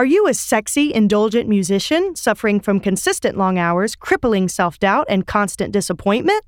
[0.00, 5.26] Are you a sexy, indulgent musician suffering from consistent long hours, crippling self doubt, and
[5.26, 6.42] constant disappointment?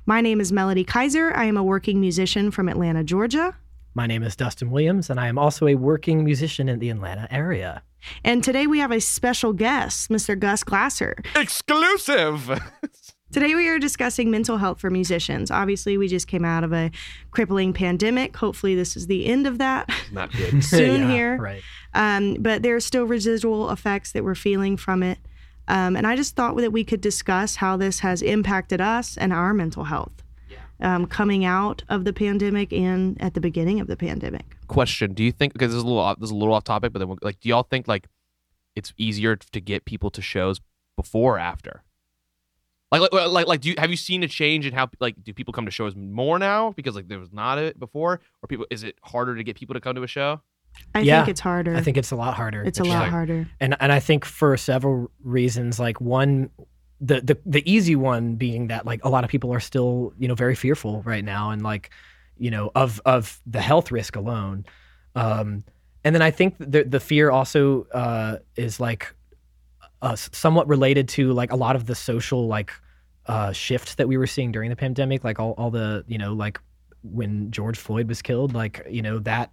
[0.07, 1.33] My name is Melody Kaiser.
[1.35, 3.57] I am a working musician from Atlanta, Georgia.
[3.95, 7.27] My name is Dustin Williams, and I am also a working musician in the Atlanta
[7.31, 7.83] area.
[8.25, 10.39] And today we have a special guest, Mr.
[10.39, 11.17] Gus Glasser.
[11.35, 12.61] Exclusive.
[13.31, 15.51] Today we are discussing mental health for musicians.
[15.51, 16.91] Obviously, we just came out of a
[17.31, 18.35] crippling pandemic.
[18.39, 20.65] Hopefully, this is the end of that Not good.
[20.65, 21.37] soon Yeah, here.
[21.37, 21.63] Right.
[21.93, 25.19] Um, but there are still residual effects that we're feeling from it.
[25.69, 29.33] Um, and I just thought that we could discuss how this has impacted us and
[29.33, 30.25] our mental health
[30.81, 34.57] um, coming out of the pandemic and at the beginning of the pandemic.
[34.67, 36.65] Question: Do you think because this is a little off, this is a little off
[36.65, 38.09] topic, but then like, do y'all think like
[38.75, 40.61] it's easier to get people to shows
[40.97, 41.83] before or after?
[42.91, 45.35] Like, like, like, like, do you have you seen a change in how like do
[45.35, 48.67] people come to shows more now because like there was not it before, or people
[48.71, 50.41] is it harder to get people to come to a show?
[50.95, 51.77] I Yeah, think it's harder.
[51.77, 52.63] I think it's a lot harder.
[52.63, 53.49] it's a lot harder.
[53.61, 55.79] and and I think for several reasons.
[55.79, 56.51] Like one,
[57.01, 60.29] the the the easy one being that like a lot of people are still you
[60.29, 61.91] know very fearful right now, and like
[62.39, 64.65] you know of of the health risk alone.
[65.15, 65.65] Um,
[66.05, 69.15] and then I think the the fear also uh, is like
[70.03, 72.73] uh, somewhat related to like a lot of the social like
[73.27, 76.33] uh, shifts that we were seeing during the pandemic, like all all the you know
[76.33, 76.61] like
[77.03, 79.51] when George Floyd was killed, like you know that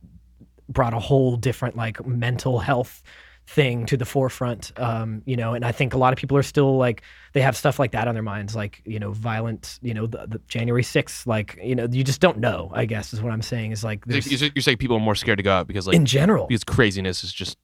[0.70, 3.04] brought a whole different like mental health
[3.48, 6.42] thing to the forefront um you know and i think a lot of people are
[6.42, 9.94] still like they have stuff like that on their minds like you know violent you
[9.94, 13.22] know the, the january 6th like you know you just don't know i guess is
[13.22, 15.52] what i'm saying is like You're, there's, you're saying people are more scared to go
[15.52, 17.56] out because like in general because craziness is just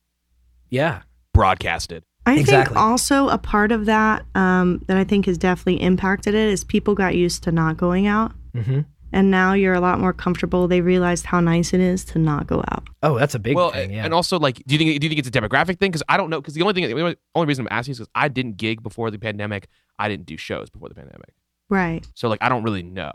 [0.70, 1.02] yeah
[1.34, 2.04] broadcasted.
[2.26, 2.76] I Exactly.
[2.76, 6.64] think also a part of that um, that I think has definitely impacted it is
[6.64, 8.34] people got used to not going out.
[8.54, 8.82] hmm
[9.14, 10.68] And now you're a lot more comfortable.
[10.68, 12.88] They realized how nice it is to not go out.
[13.04, 15.10] oh that's a big well, thing yeah and also like, do you think do you
[15.10, 15.92] think it's a demographic thing?
[15.92, 16.40] Because I don't know.
[16.42, 19.12] Because the only thing, the only reason I'm asking is because I didn't gig before
[19.12, 19.68] the pandemic.
[20.00, 21.34] I didn't do shows before the pandemic,
[21.70, 22.08] Right.
[22.16, 23.12] so like I don't really know.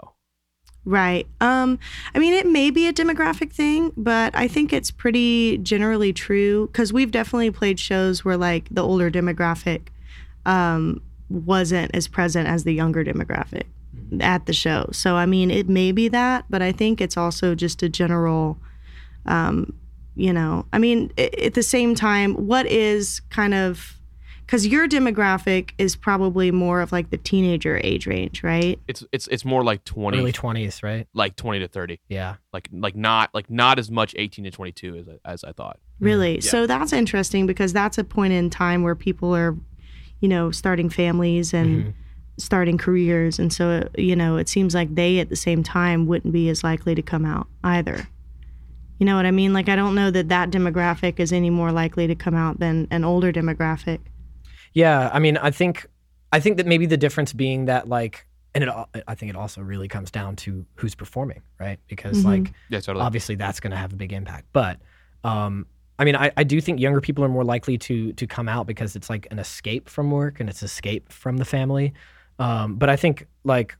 [0.85, 1.27] Right.
[1.41, 1.81] Um,
[2.15, 6.69] I mean, it may be a demographic thing, but I think it's pretty generally true
[6.69, 9.89] because we've definitely played shows where like the older demographic
[10.45, 13.65] um, wasn't as present as the younger demographic
[14.21, 14.89] at the show.
[14.93, 18.59] So I mean, it may be that, but I think it's also just a general,
[19.27, 19.73] um,
[20.15, 23.93] you know, I mean, i- at the same time, what is kind of
[24.47, 28.79] because your demographic is probably more of like the teenager age range, right?
[28.87, 32.69] It's it's it's more like twenty, early 20s right like twenty to thirty, yeah like
[32.73, 35.81] like not like not as much eighteen to twenty two as I- as I thought.
[35.99, 36.37] Really?
[36.37, 36.41] Yeah.
[36.43, 39.57] So that's interesting because that's a point in time where people are,
[40.21, 41.93] you know, starting families and Mhm.
[42.39, 43.39] Starting careers.
[43.39, 46.63] And so, you know, it seems like they at the same time wouldn't be as
[46.63, 48.07] likely to come out either.
[48.99, 49.53] You know what I mean?
[49.53, 52.89] Like, I don't know that that demographic is any more likely to come out than
[52.91, 54.01] an older demographic.
[54.73, 55.87] Yeah, I mean, I think,
[56.33, 59.37] I think that maybe the difference being that like, and it, al- I think it
[59.37, 61.79] also really comes down to who's performing, right?
[61.89, 62.25] Because Mhm.
[62.25, 63.05] like, Yeah, totally.
[63.05, 64.47] obviously that's going to have a big impact.
[64.55, 64.79] But,
[65.25, 65.67] um,
[65.99, 68.67] I mean, I, I do think younger people are more likely to to come out
[68.67, 71.95] because it's like an escape from work and it's escape from the family.
[72.39, 73.77] Um, but I think like,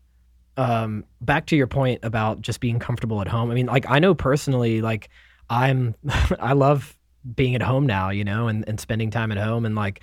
[0.57, 3.51] um, back to your point about just being comfortable at home.
[3.51, 5.11] I mean, like I know personally, like
[5.51, 5.95] I'm,
[6.41, 6.97] I love
[7.35, 10.01] being at home now, you know, and, and spending time at home and like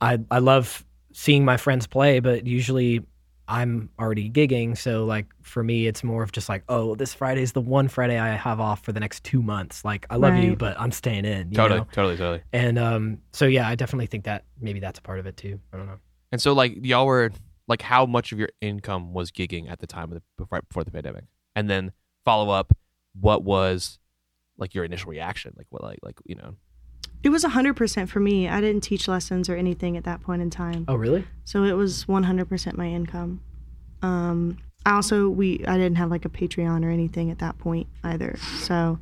[0.00, 3.04] I I love seeing my friends play, but usually
[3.48, 7.42] I'm already gigging, so like for me it's more of just like, oh, this Friday
[7.42, 9.84] is the one Friday I have off for the next 2 months.
[9.84, 11.86] Like I love you, but I'm staying in, you totally, know?
[11.92, 12.42] totally, totally.
[12.52, 15.60] And um so yeah, I definitely think that maybe that's a part of it too.
[15.72, 15.98] I don't know.
[16.30, 17.30] And so like y'all were
[17.68, 20.84] like how much of your income was gigging at the time of the before, before
[20.84, 21.24] the pandemic,
[21.54, 21.92] and then
[22.24, 22.72] follow up,
[23.18, 23.98] what was
[24.58, 25.54] like your initial reaction?
[25.56, 26.56] Like what like like you know
[27.22, 28.48] It was 100% for me.
[28.48, 30.84] I didn't teach lessons or anything at that point in time.
[30.88, 31.24] Oh, really?
[31.44, 33.40] So it was 100% my income.
[34.02, 37.86] Um, I also we I didn't have like a Patreon or anything at that point
[38.02, 38.36] either.
[38.60, 38.98] So,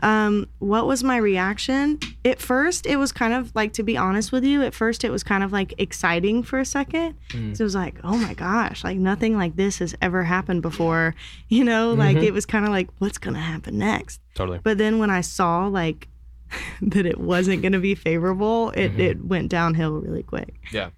[0.00, 1.98] um, what was my reaction?
[2.24, 4.62] At first, it was kind of like to be honest with you.
[4.62, 7.16] At first, it was kind of like exciting for a second.
[7.30, 7.56] Mm.
[7.56, 11.14] So it was like, oh my gosh, like nothing like this has ever happened before.
[11.50, 12.24] You know, like Mhm.
[12.24, 14.20] it was kind of like, what's gonna happen next?
[14.34, 14.60] totally.
[14.62, 16.06] But then when I saw like
[16.82, 18.98] that it wasn't gonna be favorable, it Mhm.
[19.00, 20.54] it went downhill really quick.
[20.72, 20.90] Yeah.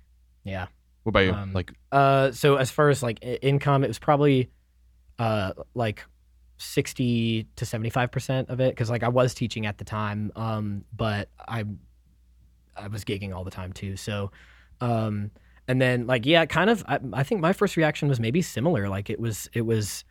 [0.45, 0.67] Yeah.
[1.03, 1.33] What about you?
[1.33, 4.51] Um, like Uh, so as far as like income, it was probably
[5.19, 6.05] uh, like
[6.59, 10.31] sixty to seventy five percent of it because like I was teaching at the time,
[10.37, 11.65] um, but I
[12.77, 13.97] I was gigging all the time too.
[13.97, 14.31] So,
[14.81, 15.31] um,
[15.69, 16.85] and then like yeah, kind of.
[16.87, 18.89] I, I think my first reaction was maybe similar.
[18.89, 20.05] Like it was it was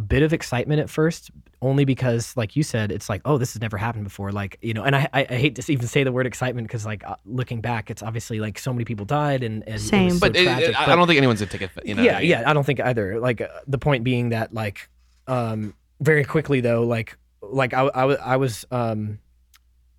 [0.00, 1.30] a bit of excitement at first,
[1.60, 4.32] only because like you said, it's like oh this has never happened before.
[4.32, 6.86] Like you know, and I I, I hate to even say the word excitement because
[6.86, 9.88] like uh, looking back, it's obviously like so many people died and and it was
[9.88, 10.10] Same.
[10.12, 11.70] so but it- it- I but- I don't think anyone's a ticket.
[11.84, 12.30] You know, what yeah, I mean?
[12.30, 12.50] yeah.
[12.50, 13.20] I don't think either.
[13.20, 14.88] Like uh, the point being that like
[15.26, 19.18] um very quickly though, like like I I, I was um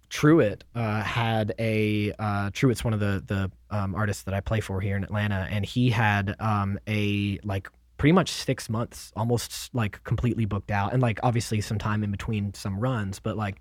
[0.10, 4.60] Truitt uh, had a uh, Truitt's one of the the um, artists that I play
[4.60, 7.70] for here in Atlanta, and he had um, a like
[8.02, 12.10] pretty much six months, almost like completely booked out, and like obviously some time in
[12.10, 13.60] between some runs, but like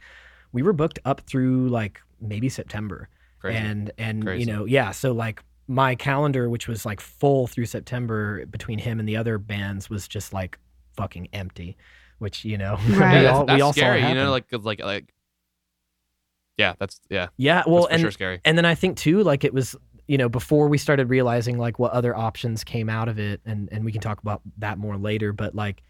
[0.52, 3.58] we were booked up through like maybe September Crazy.
[3.58, 4.40] and and Crazy.
[4.40, 8.98] you know yeah so like my calendar which was like full through september between him
[8.98, 10.58] and the other bands was just like
[10.96, 11.76] fucking empty
[12.18, 13.20] which you know Right.
[13.20, 14.06] we Yeah, all, that's, that's we all saw scary.
[14.08, 15.12] You know, like like like.
[16.56, 17.28] Yeah, that's yeah.
[17.36, 18.40] yeah well that's for and sure scary.
[18.44, 19.76] and then i think too like it was
[20.10, 23.68] you know before we started realizing like what other options came out of it and
[23.70, 25.84] and we can talk about that more later but like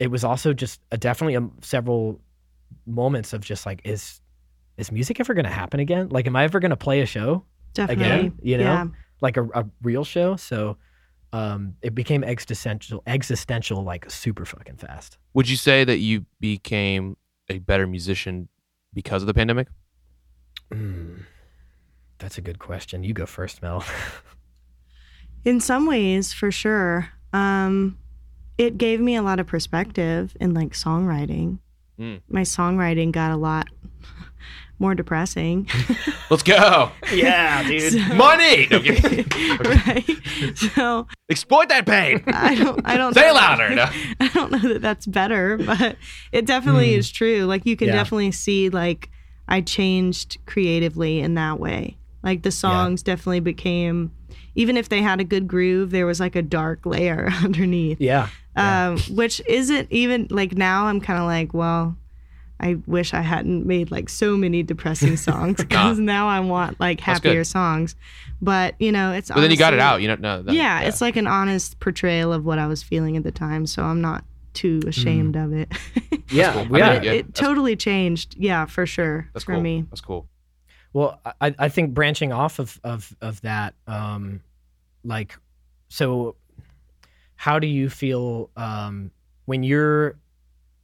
[0.00, 2.20] it was also just a, definitely a, several
[2.84, 4.20] moments of just like is
[4.76, 7.06] is music ever going to happen again like am i ever going to play a
[7.06, 7.44] show
[7.74, 8.04] Definitely.
[8.06, 8.86] again you know Yeah.
[9.20, 10.76] like a, a real show so
[11.32, 17.16] um it became existential existential like super fucking fast Would you say that you became
[17.48, 18.48] a better musician
[18.92, 19.68] because of the pandemic?
[20.72, 21.22] Mm,
[22.20, 23.84] that's a good question you go first mel
[25.42, 27.08] In some ways, for sure.
[27.32, 27.96] Um,
[28.58, 31.60] it gave me a lot of perspective in like songwriting.
[31.98, 32.20] Mm.
[32.28, 33.68] My songwriting got a lot
[34.78, 35.66] more depressing.
[36.30, 36.92] Let's go.
[37.14, 38.66] yeah dude So- Money.
[38.70, 40.56] No, I'm right.
[40.74, 42.22] So Exploit that pain.
[42.26, 42.82] I don't.
[42.84, 43.14] I don't.
[43.14, 43.70] Say know- louder.
[43.74, 43.86] No.
[44.20, 45.96] I don't know that that's better, but
[46.32, 46.98] it definitely Hmm.
[46.98, 47.44] is true.
[47.46, 47.94] Like you can Yeah.
[47.94, 49.08] definitely see like
[49.48, 51.96] I changed creatively in that way.
[52.22, 54.12] Like the songs definitely became
[54.54, 58.00] even if they had a good groove, there was like a dark layer underneath.
[58.00, 58.88] yeah Yeah.
[58.90, 61.96] Um which isn't even like now I'm kind of like, well,
[62.62, 67.00] I wish I hadn't made like so many depressing songs because now I want like
[67.00, 67.96] happier songs.
[68.42, 70.00] But, you know, it's But then you got it out.
[70.02, 70.16] You know.
[70.16, 73.30] No, that- yeah, it's like an honest portrayal of what I was feeling at the
[73.32, 75.72] time, so I'm not too ashamed of it.
[76.30, 76.78] yeah cool.
[76.78, 78.34] Yeah mean, yeah, it that's- totally changed.
[78.38, 79.28] Yeah, for sure.
[79.32, 79.62] That's for cool.
[79.62, 79.84] me.
[79.90, 80.26] That's cool.
[80.92, 84.40] Well, I, I think branching off of of of that, um,
[85.04, 85.36] like,
[85.88, 86.36] so,
[87.36, 89.10] how do you feel um,
[89.44, 90.18] when you're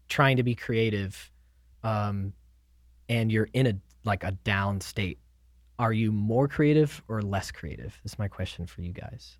[0.09, 1.31] trying to be creative,
[1.83, 2.33] um,
[3.09, 3.75] and you're in a
[4.05, 5.19] like a down state?
[5.79, 7.99] Are you more creative or less creative?
[8.03, 9.37] This is my question for you guys.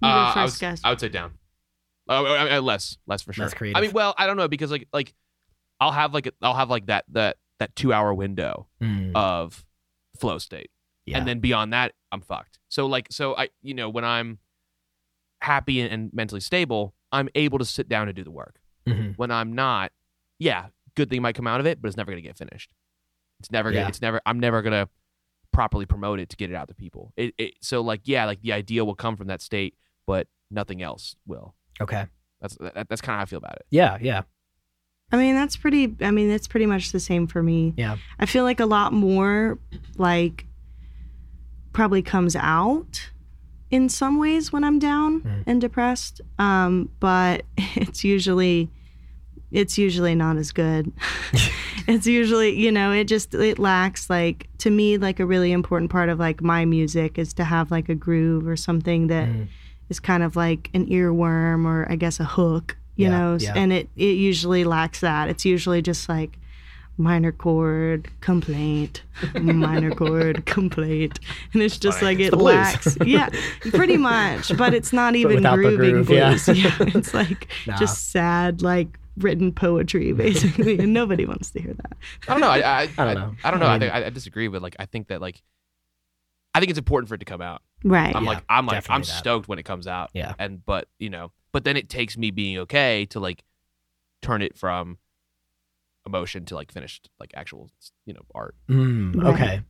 [0.00, 0.80] You Uh, I, first, would, guys.
[0.84, 1.32] I would say down.
[2.08, 3.44] Oh, I- I- less, less for sure.
[3.46, 3.76] Less creative.
[3.76, 5.12] I mean, well, I don't know because like like
[5.80, 8.66] I'll have like I'll have like that that that two hour window
[9.14, 9.64] of
[10.18, 10.70] flow state,
[11.04, 11.18] yeah.
[11.18, 12.58] and then beyond that, I'm fucked.
[12.68, 14.38] So like so I you know when I'm
[15.40, 18.60] happy and, mentally stable, I'm able to sit down and do the work.
[18.86, 19.16] Mhm.
[19.16, 19.92] When I'm not,
[20.38, 22.70] yeah, good thing might come out of it, but it's never gonna get finished.
[23.40, 23.82] It's never gonna.
[23.82, 23.88] Yeah.
[23.88, 24.20] It's never.
[24.26, 24.88] I'm never gonna
[25.52, 27.12] properly promote it to get it out to people.
[27.16, 29.74] It, it so like yeah, like the idea will come from that state,
[30.06, 31.54] but nothing else will.
[31.80, 32.06] Okay.
[32.40, 33.66] That's that, that's kind of how I feel about it.
[33.70, 33.98] Yeah.
[34.00, 34.22] Yeah.
[35.12, 35.94] I mean, that's pretty.
[36.00, 37.74] I mean, it's pretty much the same for me.
[37.76, 37.96] Yeah.
[38.18, 39.58] I feel like a lot more,
[39.96, 40.46] like,
[41.72, 43.10] probably comes out
[43.70, 45.42] in some ways when I'm down Mhm.
[45.46, 46.20] and depressed.
[46.38, 47.44] Um, but
[47.76, 48.68] it's usually,
[49.52, 50.92] it's usually not as good.
[51.86, 55.90] it's usually, you know, it just it lacks like to me like a really important
[55.90, 59.28] part of like my music is to have like a groove or something that
[59.88, 60.02] is Mhm.
[60.02, 63.52] kind of like an earworm or I guess a hook, you Yeah, know, yeah.
[63.54, 65.28] and it it usually lacks that.
[65.28, 66.38] It's usually just like
[66.98, 69.02] minor chord complaint,
[69.34, 71.20] minor chord complaint,
[71.52, 72.12] and it's just funny.
[72.16, 72.54] like It's it the blues.
[72.54, 72.96] lacks.
[73.04, 73.28] Yeah,
[73.70, 76.28] pretty much, but it's not even without grooving groove, yeah.
[76.30, 76.48] blues.
[76.56, 76.74] Yeah.
[76.80, 77.76] it's like Nah.
[77.76, 81.92] just sad like written poetry basically, and nobody wants to hear that.
[82.28, 82.48] I don't know.
[82.48, 83.34] I I, I don't know.
[83.44, 83.66] I, don't know.
[83.66, 85.42] I I, mean- I, I disagree, but like I think that like
[86.54, 87.60] I think it's important for it to come out.
[87.84, 88.16] Right.
[88.16, 89.06] I'm Yeah, like I'm like I'm that.
[89.06, 90.10] stoked when it comes out.
[90.14, 90.32] Yeah.
[90.38, 93.42] And but you know, but then it takes me being okay to like
[94.20, 94.98] turn it from
[96.06, 97.70] emotion to like finished like actual
[98.04, 98.54] you know art.
[98.68, 99.32] Mm, Right.
[99.34, 99.60] okay.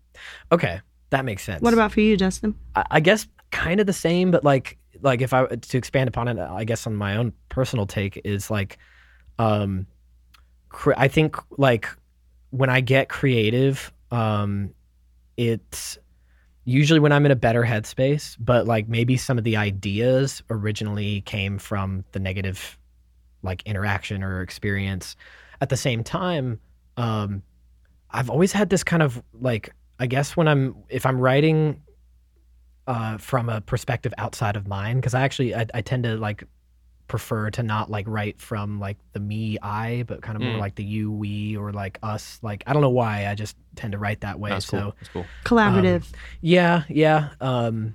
[0.50, 0.80] Okay.
[1.10, 1.62] That makes sense.
[1.62, 2.56] what about for you, Dustin?
[2.74, 6.26] I, I guess kind of the same, but like like if I to expand upon
[6.26, 8.78] it, I guess on my own personal take is like,
[9.38, 9.86] um,
[10.68, 11.86] cre- I think like
[12.50, 14.74] when I get creative, um,
[15.36, 15.98] it's
[16.66, 21.22] usually when I'm in a better headspace, but like maybe some of the ideas originally
[21.22, 22.76] came from the negative
[23.42, 25.16] like interaction or experience.
[25.60, 26.60] At the same time,
[26.96, 27.42] um,
[28.10, 31.82] I've always had this kind of like I guess when I'm if I'm writing
[32.86, 36.44] uh, from a perspective outside of mine, because I actually I, I tend to like
[37.08, 40.60] prefer to not like write from like the me I, but kind of more Mm.
[40.60, 42.38] like the you we or like us.
[42.42, 44.50] Like I don't know why I just tend to write that way.
[44.50, 44.94] That's so cool.
[44.98, 45.26] That's cool.
[45.44, 46.04] Collaborative.
[46.40, 47.28] yeah, yeah.
[47.40, 47.94] Um,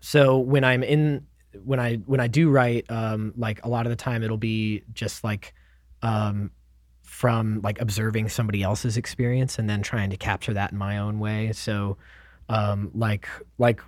[0.00, 1.26] so when I'm in,
[1.64, 4.82] when I when I do write, um, like a lot of the time it'll be
[4.92, 5.54] just like,
[6.02, 6.50] um,
[7.02, 11.18] from like observing somebody else's experience and then trying to capture that in my own
[11.18, 11.52] way.
[11.52, 11.98] So,
[12.48, 13.28] um, like
[13.58, 13.80] like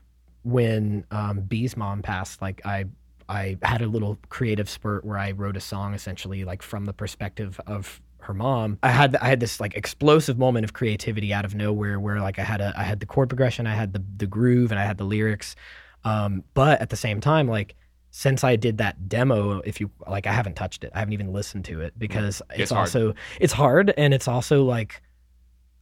[0.44, 2.84] when um, B's mom passed, like I
[3.28, 6.92] I had a little creative spurt where I wrote a song essentially like from the
[6.92, 8.78] perspective of her mom.
[8.82, 12.38] I had I had this like explosive moment of creativity out of nowhere where like
[12.38, 14.84] I had a I had the chord progression, I had the the groove, and I
[14.84, 15.56] had the lyrics.
[16.04, 17.74] Um, but at the same time, like
[18.10, 20.92] since I did that demo, if you like, I haven't touched it.
[20.94, 22.80] I haven't even listened to it because it's, It's hard.
[22.80, 25.02] also it's hard and it's also like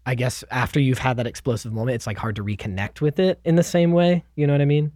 [0.04, 3.38] I guess after you've had that explosive moment, it's like hard to reconnect with it
[3.44, 4.25] in the same way.
[4.34, 4.92] You know what I mean?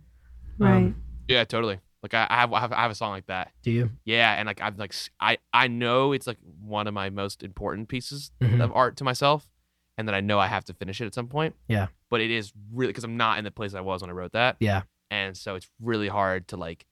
[0.58, 0.76] right.
[0.76, 1.78] Um, Yeah, totally.
[2.12, 3.52] Like I, I have, I have, I have a song like that.
[3.62, 3.90] do you?
[4.04, 7.88] Yeah, and like I'm like I, I know it's like one of my most important
[7.88, 8.60] pieces Mhm.
[8.62, 9.48] of art to myself,
[9.98, 11.54] and that I know I have to finish it at some point.
[11.68, 11.88] Yeah.
[12.10, 14.32] But it is really because I'm not in the place I was when I wrote
[14.32, 14.56] that.
[14.60, 14.82] Yeah.
[15.10, 16.86] And so it's really hard to like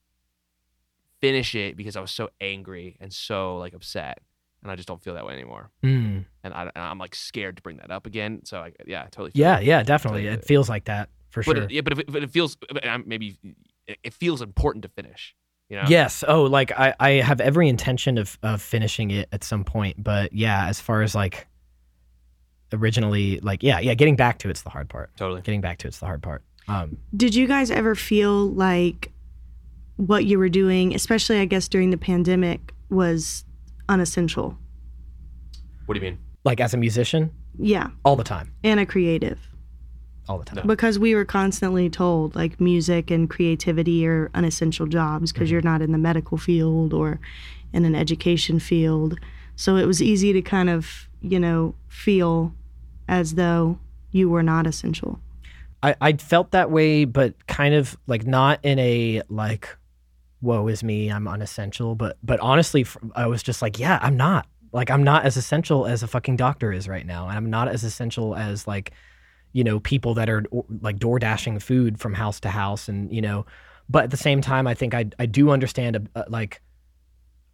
[1.21, 4.19] finish it because I was so angry and so like upset,
[4.61, 5.71] and I just don't feel that way anymore.
[5.83, 6.25] Mm.
[6.43, 8.41] And, I, and I'm like scared to bring that up again.
[8.45, 9.31] So I, yeah, I totally.
[9.31, 9.65] feel Yeah, it.
[9.65, 10.23] yeah, definitely.
[10.23, 10.39] Totally.
[10.39, 11.63] It feels like that for But sure.
[11.63, 12.57] it, yeah, but if but it feels
[13.05, 13.37] maybe
[13.87, 15.35] it, it feels important to finish.
[15.69, 15.85] You know.
[15.87, 16.23] Yes.
[16.27, 20.03] Oh, like I, I have every intention of, of finishing it at some point.
[20.03, 21.47] But yeah, as far as like
[22.73, 25.09] originally, like, yeah, yeah, getting back to it's the hard part.
[25.17, 25.41] Totally.
[25.41, 26.43] Getting back to it's the hard part.
[26.67, 29.11] Um, Did you guys ever feel like
[29.97, 33.45] what you were doing, especially I guess during the pandemic, was
[33.89, 34.57] unessential?
[35.85, 36.19] What do you mean?
[36.43, 39.39] like as a musician, Yeah, all the time, and a creative.
[40.27, 40.65] All the time.
[40.67, 45.53] Because we were constantly told like music and creativity are unessential jobs because mm-hmm.
[45.53, 47.19] you're not in the medical field or
[47.73, 49.19] in an education field.
[49.55, 52.53] So it was easy to kind of, you know, feel
[53.07, 53.79] as though
[54.11, 55.19] you were not essential.
[55.83, 59.69] I, I felt that way, but kind of like not in a like,
[60.41, 61.95] woe is me, I'm unessential.
[61.95, 64.47] But but honestly, I was just like, yeah, I'm not.
[64.71, 67.67] Like I'm not as essential as a fucking doctor is right now, and I'm not
[67.67, 68.91] as essential as like,
[69.55, 70.43] you know, people that are
[70.81, 73.45] like door dashing food from house to house, and you know.
[73.87, 76.61] But at the same time, I think I I do understand uh, like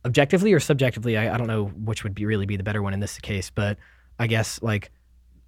[0.03, 1.15] objectively or subjectively.
[1.15, 3.51] I, I don't know which would be really be the better one in this case,
[3.51, 3.77] but
[4.17, 4.89] I guess like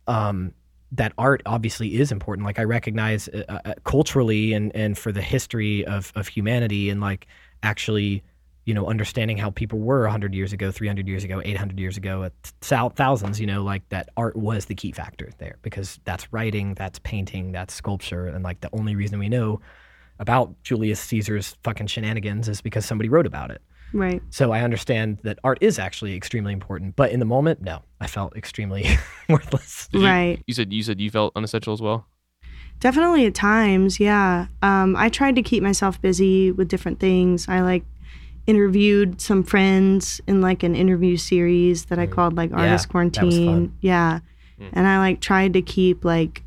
[0.06, 0.54] um
[0.92, 2.46] that art obviously is important.
[2.46, 7.02] Like I recognize uh, uh, culturally and and for the history of of humanity and
[7.02, 7.26] like
[7.64, 8.22] actually,
[8.66, 12.30] you know, understanding how people were 100 years ago, 300 years ago, 800 years ago,
[12.62, 17.00] thousands, you know, like that art was the key factor there because that's writing, that's
[17.00, 19.60] painting, that's sculpture and like the only reason we know
[20.20, 23.62] about Julius Caesar's fucking shenanigans is because somebody wrote about it.
[23.92, 24.22] Right.
[24.30, 28.08] So I understand that art is actually extremely important, but in the moment, no, I
[28.08, 28.86] felt extremely
[29.30, 29.88] worthless.
[29.92, 30.42] Did you- Right.
[30.48, 32.08] You said you said you felt unessential as well.
[32.80, 34.48] Definitely at times, yeah.
[34.62, 37.48] Um, I tried to keep myself busy with different things.
[37.48, 37.84] I like
[38.46, 42.92] interviewed some friends in like an interview series that I called like Yeah, Artist was
[42.92, 43.76] Quarantine.
[43.82, 44.20] Yeah.
[44.60, 44.70] Mm.
[44.74, 46.44] And I like tried to keep like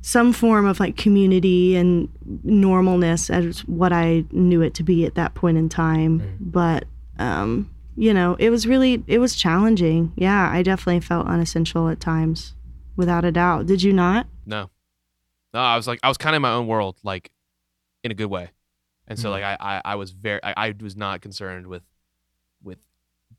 [0.00, 2.08] some form of like community and
[2.46, 6.20] normalness as what I knew it to be at that point in time.
[6.20, 6.36] Mm.
[6.40, 6.84] But
[7.18, 10.12] um, you know, it was really it was challenging.
[10.16, 12.54] Yeah, I definitely felt unessential at times,
[12.96, 13.66] without a doubt.
[13.66, 14.26] Did you not?
[14.46, 14.70] No,
[15.52, 15.60] no.
[15.60, 17.30] I was like I was kind of in my own world, like
[18.02, 18.50] in a good way,
[19.06, 19.32] and so Mhm.
[19.32, 21.82] like I, I I was very I, I was not concerned with
[22.62, 22.78] with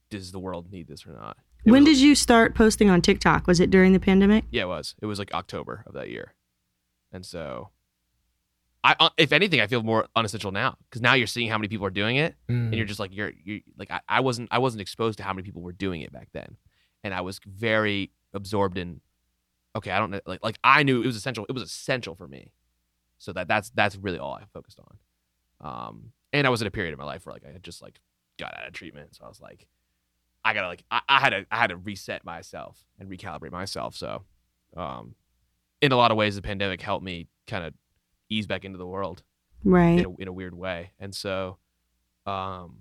[0.09, 1.37] does the world need this or not.
[1.65, 3.47] It when was- did you start posting on TikTok?
[3.47, 4.45] Was it during the pandemic?
[4.51, 4.95] Yeah, it was.
[5.01, 6.33] It was like October of that year,
[7.11, 7.69] and so.
[8.83, 11.67] I, uh, if anything, I feel more unessential now because now you're seeing how many
[11.69, 12.65] people are doing it, Mm.
[12.67, 15.33] and you're just like you're you like I, I wasn't I wasn't exposed to how
[15.33, 16.55] many people were doing it back then,
[17.03, 19.01] and I was very absorbed in.
[19.75, 20.19] Okay, I don't know.
[20.27, 21.47] Like like I knew it was essential.
[21.49, 22.51] It was essential for me,
[23.17, 24.97] so that that's that's really all I focused on.
[25.65, 27.81] Um, and I was in a period of my life where like I had just
[27.81, 27.99] like
[28.37, 29.67] got out of treatment, so I was like,
[30.43, 33.95] I gotta like I, I had to I had to reset myself and recalibrate myself.
[33.95, 34.23] So,
[34.77, 35.15] um,
[35.81, 37.73] in a lot of ways, the pandemic helped me kind of
[38.29, 39.23] ease back into the world
[39.63, 39.99] Right.
[39.99, 40.91] in a, in a weird way.
[40.99, 41.57] And so,
[42.27, 42.79] um,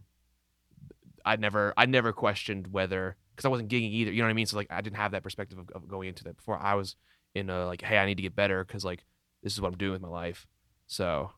[1.24, 4.12] I never, I never questioned whether, cause I wasn't gigging either.
[4.12, 4.46] You know what I mean?
[4.46, 6.58] So like, I didn't have that perspective of, of going into that before.
[6.58, 6.96] I was
[7.34, 8.62] in a like, Hey, I need to get better.
[8.64, 9.04] Cause like,
[9.42, 10.46] this is what I'm doing with my life.
[10.86, 11.30] So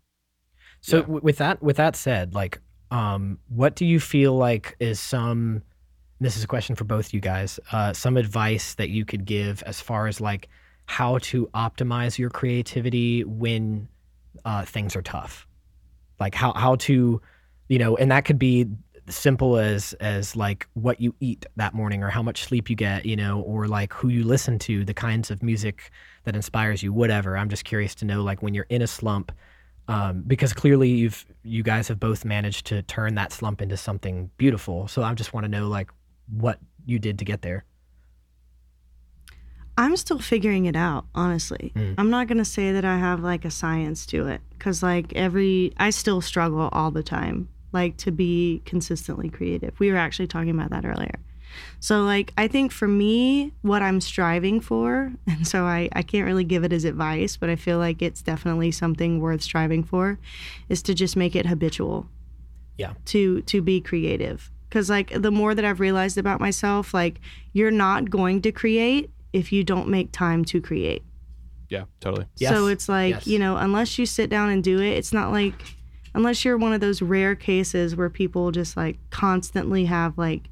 [0.86, 1.02] So Yeah.
[1.02, 2.60] w- with that with that said, like
[2.92, 5.62] um, what do you feel like is some?
[6.20, 7.58] This is a question for both you guys.
[7.72, 10.48] Uh, some advice that you could give as far as like
[10.86, 13.88] how to optimize your creativity when
[14.44, 15.46] uh, things are tough,
[16.20, 17.20] like how how to,
[17.68, 18.66] you know, and that could be
[19.08, 23.06] simple as as like what you eat that morning or how much sleep you get
[23.06, 25.92] you know or like who you listen to the kinds of music
[26.24, 29.30] that inspires you whatever i'm just curious to know like when you're in a slump
[29.88, 34.30] um, because clearly you've you guys have both managed to turn that slump into something
[34.36, 35.90] beautiful so i just want to know like
[36.28, 37.64] what you did to get there
[39.78, 41.72] I'm still figuring it out, honestly.
[41.76, 41.96] Mm.
[41.98, 45.12] I'm not going to say that I have like a science to it cuz like
[45.12, 49.78] every I still struggle all the time like to be consistently creative.
[49.78, 51.18] We were actually talking about that earlier.
[51.80, 56.26] So like I think for me what I'm striving for and so I I can't
[56.26, 60.18] really give it as advice, but I feel like it's definitely something worth striving for
[60.68, 62.08] is to just make it habitual.
[62.78, 62.92] Yeah.
[63.06, 64.50] To to be creative.
[64.70, 67.20] Cuz like the more that I've realized about myself, like
[67.52, 71.02] you're not going to create if you don't make time to create.
[71.68, 72.26] Yeah, totally.
[72.36, 72.52] Yes.
[72.52, 73.26] So it's like, Yes.
[73.26, 75.54] you know, unless you sit down and do it, it's not like
[76.14, 80.48] unless you're one of those rare cases where people just like constantly have like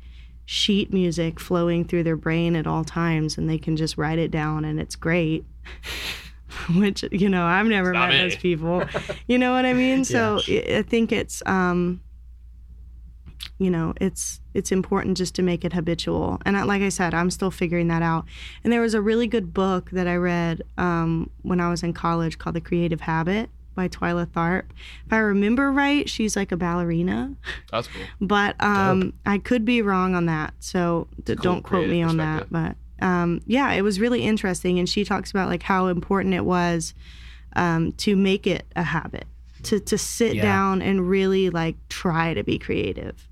[0.47, 4.31] sheet music flowing through their brain at all times and they can just write it
[4.31, 5.45] down and it's great.
[6.77, 8.23] Which, you know, I've never not met me.
[8.23, 8.85] those people.
[9.27, 10.05] You know what I mean?
[10.05, 12.01] So I I think it's um
[13.59, 17.15] you know it's it's important just to make it habitual and I, like i said
[17.15, 18.25] i'm still figuring that out
[18.63, 21.93] and there was a really good book that i read um, when i was in
[21.93, 24.65] college called the creative habit by twyla tharp.
[25.07, 27.35] If i remember right she's like a ballerina.
[27.71, 28.03] That's cool.
[28.21, 32.17] but um, i could be wrong on that so d- cool don't quote me on
[32.19, 36.35] that but um, yeah it was really interesting and she talks about like how important
[36.35, 36.95] it was
[37.57, 39.27] um, to make it a habit
[39.65, 40.43] to, to sit Yeah.
[40.43, 43.29] down and really like try to be creative.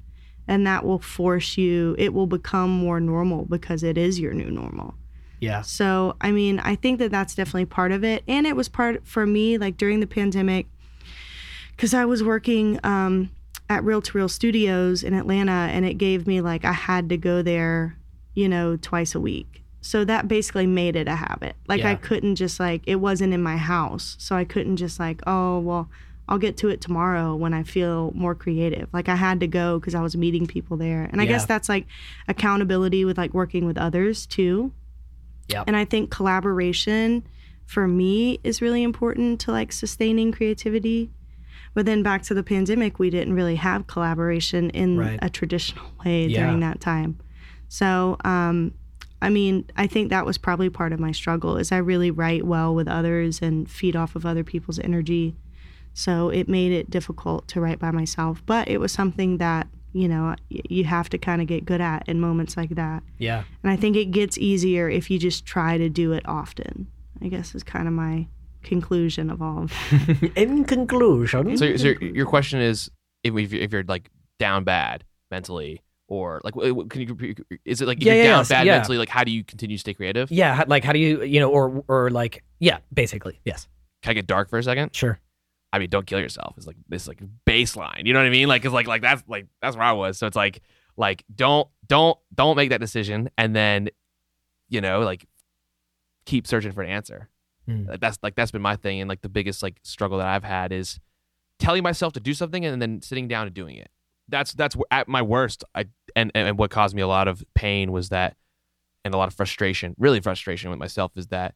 [0.48, 4.50] And that will force you it will become more normal because it is your new
[4.50, 4.94] normal
[5.42, 8.22] yeah so, I mean, I think that that's definitely part of it.
[8.28, 10.66] And it was part for me, like during the pandemic,
[11.74, 13.30] because I was working um,
[13.68, 17.16] at Real to Real Studios in Atlanta, and it gave me like, I had to
[17.16, 17.96] go there,
[18.34, 19.62] you know, twice a week.
[19.80, 21.56] So that basically made it a habit.
[21.66, 24.14] Like, I couldn't just like, it wasn't in my house.
[24.20, 25.88] So I couldn't just like, oh, well,
[26.28, 28.88] I'll get to it tomorrow when I feel more creative.
[28.92, 31.08] Like, I had to go because I was meeting people there.
[31.10, 31.86] And I guess that's like
[32.28, 34.70] accountability with like working with others too.
[35.66, 37.24] And I think collaboration
[37.66, 41.10] for me is really important to like sustaining creativity.
[41.74, 45.18] But then back to the pandemic, we didn't really have collaboration in Right.
[45.22, 46.40] a traditional way Yeah.
[46.44, 47.18] during that time.
[47.68, 48.72] So, um,
[49.22, 52.44] I mean, I think that was probably part of my struggle is I really write
[52.44, 55.36] well with others and feed off of other people's energy.
[55.94, 60.08] So it made it difficult to write by myself, but it was something that, you
[60.08, 63.02] know, you have to kind of get good at in moments like that.
[63.18, 66.86] yeah And I think it gets easier if you just try to do it often.
[67.20, 68.26] I guess is kind of my
[68.62, 70.32] conclusion of all of that.
[70.36, 72.90] in conclusion So, so your, your question is
[73.22, 77.34] if, if you're- if you're like down bad mentally, or like, w- w- can you?
[77.64, 78.72] Is it like if Yeah, you're yeah, down yes, bad yeah.
[78.76, 78.98] mentally?
[78.98, 80.30] Like, how do you continue to stay creative?
[80.30, 83.66] yeah like how do you you know or or like yeah basically yes
[84.02, 84.94] Can I get dark for a second?
[84.94, 85.18] sure
[85.72, 86.54] I mean, don't kill yourself.
[86.56, 88.04] It's like this like baseline.
[88.06, 88.48] You know what I mean?
[88.48, 90.18] Like it's like like that's like that's where I was.
[90.18, 90.60] So it's like
[90.96, 93.88] like don't don't don't make that decision and then
[94.68, 95.26] you know like
[96.24, 97.28] keep searching for an answer.
[97.66, 97.88] Hmm.
[97.88, 100.44] Like, That's like that's been my thing and like the biggest like struggle that I've
[100.44, 101.00] had is
[101.58, 103.90] telling myself to do something and then sitting down and doing it.
[104.28, 105.64] That's that's at my worst.
[105.74, 108.36] I and and what caused me a lot of pain was that
[109.04, 111.54] and a lot of frustration, really frustration with myself is that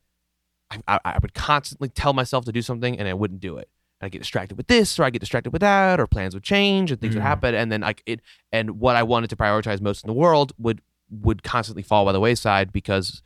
[0.71, 3.69] I, I, I would constantly tell myself to do something and I wouldn't do it.
[4.01, 6.91] I get distracted with this, or I get distracted with that, or plans would change,
[6.91, 7.27] and things would Mm.
[7.29, 8.21] happen, and then like it,
[8.53, 12.13] and what I wanted to prioritize most in the world would would constantly fall by
[12.13, 13.23] the wayside because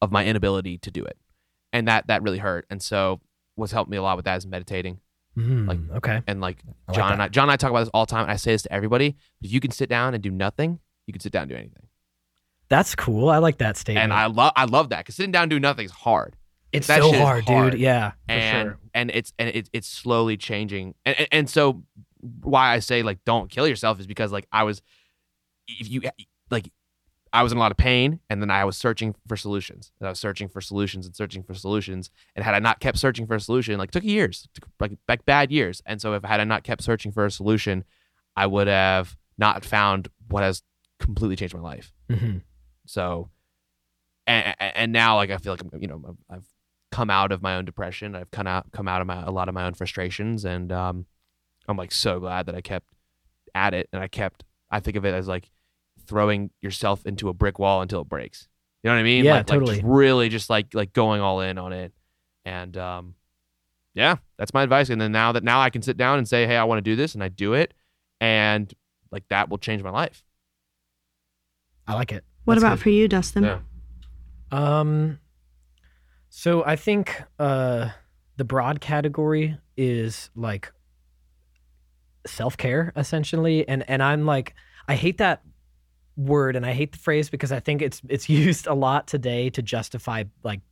[0.00, 1.16] of my inability to do it,
[1.72, 2.66] and that that really hurt.
[2.70, 3.20] And so,
[3.56, 5.00] what's helped me a lot with that is meditating,
[5.36, 6.58] Mm, Like- okay and like
[6.88, 7.22] I like John and.
[7.22, 8.72] I, John and I talk about this all the time, and I say this to
[8.72, 11.56] everybody: if you can sit down and do nothing, you can sit down and do
[11.56, 11.88] anything.
[12.68, 15.44] that's cool i like that statement And I love I love that because sitting down
[15.44, 16.36] and doing nothing is hard.
[16.72, 17.72] It's that so hard, hard.
[17.72, 18.78] dude yeah for and sure.
[18.94, 21.82] and it's and it, it's slowly changing and, and and so
[22.42, 24.80] why i say like don't kill yourself is because like i was
[25.68, 26.00] if you
[26.50, 26.70] like
[27.32, 30.06] i was in a lot of pain and then i was searching for solutions and
[30.06, 33.26] i was searching for solutions and searching for solutions and had i not kept searching
[33.26, 36.40] for a solution like took years took like, like bad years and so if had
[36.40, 37.84] i not kept searching for a solution
[38.36, 40.62] i would have not found what has
[41.00, 42.42] completely changed my life Mhm.
[42.86, 43.30] so,
[44.26, 46.44] and, and now like I feel like I'm, you know I've
[46.92, 48.14] come out of my own depression.
[48.14, 51.06] I've come out come out of my a lot of my own frustrations, and um,
[51.66, 52.92] I'm like so glad that I kept
[53.54, 54.44] at it, and I kept.
[54.70, 55.50] I think of it as like
[56.06, 58.48] throwing yourself into a brick wall until it breaks.
[58.82, 59.24] You know what I mean?
[59.24, 59.74] Yeah, like, like, totally.
[59.76, 61.92] just really just like like going all in on it,
[62.44, 63.14] and um,
[63.94, 64.90] yeah, that's my advice.
[64.90, 66.82] And then now that now I can sit down and say, hey, I want to
[66.82, 67.74] do this, and I do it,
[68.20, 68.72] and
[69.10, 70.22] like that will change my life.
[71.86, 72.24] I like it.
[72.44, 72.82] What That's about good.
[72.82, 73.44] for you, Dustin?
[73.44, 73.58] Yeah.
[74.50, 75.18] Um,
[76.34, 77.90] so I think uh,
[78.38, 80.72] the broad category is like
[82.26, 84.54] self care, essentially, and and I'm like,
[84.88, 85.42] I hate that
[86.16, 89.50] word and I hate the phrase because I think it's it's used a lot today
[89.50, 90.62] to justify like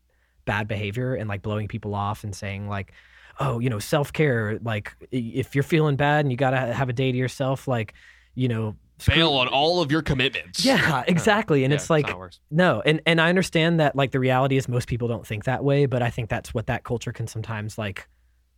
[0.47, 2.95] bad behavior and like blowing people off and saying like,
[3.39, 4.59] oh, you know, self care.
[4.63, 7.93] Like if you're feeling bad and you gotta have a day to yourself, like,
[8.35, 10.65] you know, Bail on all of your commitments.
[10.65, 11.65] Yeah, exactly.
[11.65, 12.41] And Yeah, it's like how it works.
[12.51, 15.65] no, and and I understand that like the reality is most people don't think that
[15.65, 18.09] way, but I think that's what that culture can sometimes like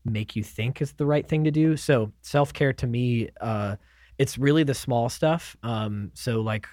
[0.05, 1.77] make you think is the right thing to do.
[1.77, 3.77] So self-care to me uh
[4.19, 5.57] it's really the small stuff.
[5.63, 6.67] Um so like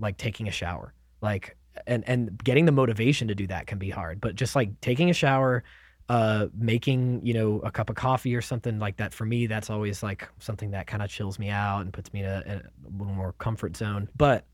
[0.00, 0.94] like taking a shower.
[1.20, 1.56] Like
[1.86, 5.08] and and getting the motivation to do that can be hard, but just like taking
[5.10, 5.62] a shower
[6.08, 9.68] uh making you know a cup of coffee or something like that for me that's
[9.70, 12.52] always like something that kind of chills me out and puts me in a, in
[12.52, 12.62] a
[12.98, 14.46] little more comfort zone but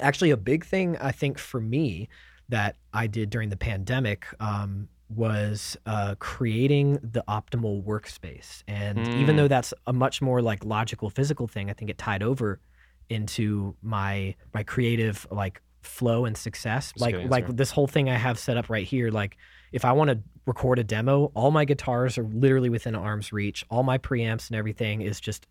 [0.00, 2.08] actually a big thing i think for me
[2.48, 9.34] that i did during the pandemic um, was uh, creating the optimal workspace and even
[9.34, 9.38] Mm.
[9.38, 12.60] though that's a much more like logical physical thing i think it tied over
[13.08, 17.52] into my my creative like flow and success That's like like answer.
[17.56, 19.36] this whole thing i have set up right here like
[19.72, 23.64] if i want to record a demo all my guitars are literally within arm's reach
[23.70, 25.46] all my preamps and everything is just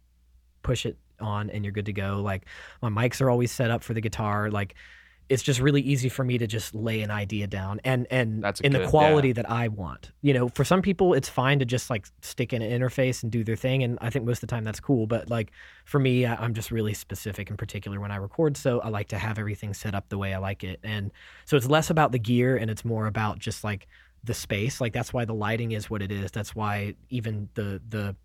[0.63, 2.45] push it on and you're good to go like
[2.81, 4.75] my mics are always set up for the guitar like
[5.29, 8.59] it's just really easy for me to just lay an idea down and and That's
[8.59, 8.89] in good- the yeah.
[8.89, 10.11] quality that I want.
[10.21, 13.31] You know, for some people it's fine to just like stick in an interface and
[13.31, 15.51] do their thing and I think most of the time that's cool, but like
[15.85, 19.07] for me I- I'm just really specific and particular when I record, so I like
[19.09, 20.81] to have everything set up the way I like it.
[20.83, 21.11] And
[21.45, 23.87] so it's less about the gear and it's more about just like
[24.23, 24.81] the space.
[24.81, 26.31] Like that's why the lighting is what it is.
[26.31, 28.15] That's why even the the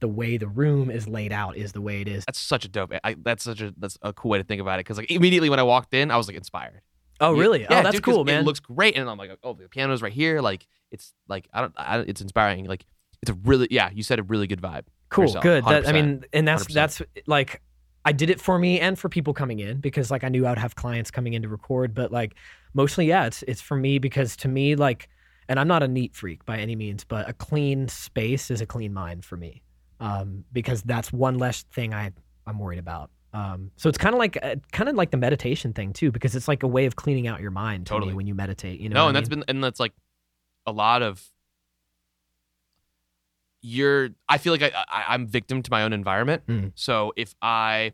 [0.00, 2.24] the way the room is laid out is the way it is.
[2.26, 2.92] That's such a dope.
[3.02, 5.50] I, that's such a that's a cool way to think about it because like immediately
[5.50, 6.80] when I walked in, I was like inspired.
[7.20, 7.62] Oh, really?
[7.62, 8.40] Yeah, oh, that's dude, cool, man.
[8.40, 10.40] It looks great, and I'm like, oh, the piano's right here.
[10.40, 12.66] Like it's like I don't, I, it's inspiring.
[12.66, 12.84] Like
[13.22, 13.90] it's a really yeah.
[13.92, 14.84] You said a really good vibe.
[15.10, 15.64] cool, yourself, good.
[15.64, 16.74] That, I mean, and that's 100%.
[16.74, 17.62] that's like
[18.04, 20.58] I did it for me and for people coming in because like I knew I'd
[20.58, 22.34] have clients coming in to record, but like
[22.74, 25.08] mostly, yeah, it's it's for me because to me, like,
[25.48, 28.66] and I'm not a neat freak by any means, but a clean space is a
[28.66, 29.62] clean mind for me,
[30.00, 32.12] um, because that's one less thing I
[32.46, 33.10] I'm worried about.
[33.32, 36.36] Um, so it's kind of like uh, kind of like the meditation thing too, because
[36.36, 38.12] it's like a way of cleaning out your mind to Totally.
[38.12, 38.80] me when you meditate.
[38.80, 39.40] You know, no, and I that's mean?
[39.40, 39.92] been and that's like
[40.66, 41.22] a lot of
[43.60, 44.10] you're.
[44.28, 46.46] I feel like I, I I'm victim to my own environment.
[46.46, 46.72] Mm.
[46.76, 47.92] So if I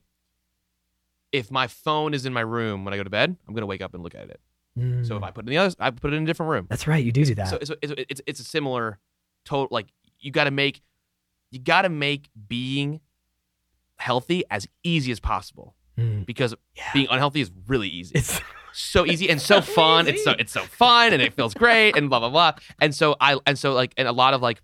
[1.32, 3.80] if my phone is in my room when I go to bed, I'm gonna wake
[3.80, 4.40] up and look at it.
[4.76, 4.82] So
[5.16, 5.24] if Mm.
[5.24, 6.66] I put it in the other, I put it in a different room.
[6.70, 7.48] that's right, you do do that.
[7.48, 8.98] So, so it's, it's it's a similar
[9.44, 9.88] total like
[10.20, 10.80] you got to make
[11.50, 13.00] you got to make being
[13.98, 16.24] healthy as easy as possible Mm.
[16.24, 16.84] because Yeah.
[16.94, 18.14] being unhealthy is really easy.
[18.14, 18.40] It's
[18.72, 20.06] so easy and so fun.
[20.06, 22.52] It's so it's so fun and it feels great and blah blah blah.
[22.80, 24.62] And so I and so like and a lot of like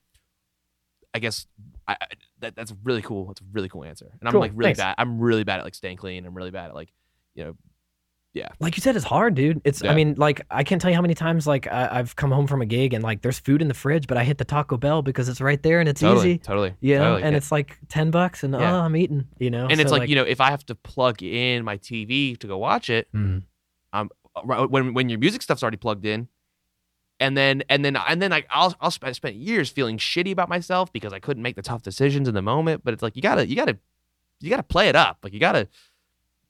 [1.12, 1.46] I guess
[1.88, 1.96] I,
[2.40, 3.30] that that's really cool.
[3.32, 4.06] It's a really cool answer.
[4.20, 4.78] And I'm Cool, like really thanks.
[4.78, 4.94] bad.
[4.98, 6.24] I'm really bad at like staying clean.
[6.24, 6.90] I'm really bad at like
[7.34, 7.56] you know
[8.60, 9.60] like you said, it's hard, dude.
[9.64, 12.30] It's I mean, like I can't tell you how many times like I, I've come
[12.30, 14.44] home from a gig and like there's food in the fridge, but I hit the
[14.44, 16.38] Taco Bell because it's right there and it's totally easy.
[16.38, 17.22] totally You know, totally.
[17.22, 18.76] and it's like ten bucks and Yeah.
[18.76, 19.26] oh, I'm eating.
[19.38, 21.78] You know, and it's So, like, you know if I have to plug in my
[21.78, 23.42] TV to go watch it mm,
[24.44, 26.28] right- when when your music stuff's already plugged in
[27.18, 30.48] and then and then and then like I'll I'll spend, spend years feeling shitty about
[30.48, 33.22] myself because I couldn't make the tough decisions in the moment but it's like you
[33.22, 33.78] gotta you gotta
[34.40, 35.68] you gotta play it up like you gotta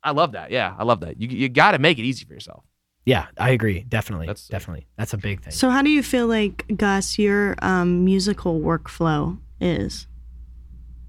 [0.06, 2.64] I love that yeah I love that you you gotta make it easy for yourself
[3.08, 3.84] yeah, I agree.
[3.88, 5.52] Definitely, That's- definitely, that's a big thing.
[5.52, 10.08] So, how do you feel like Gus, your um, musical workflow is?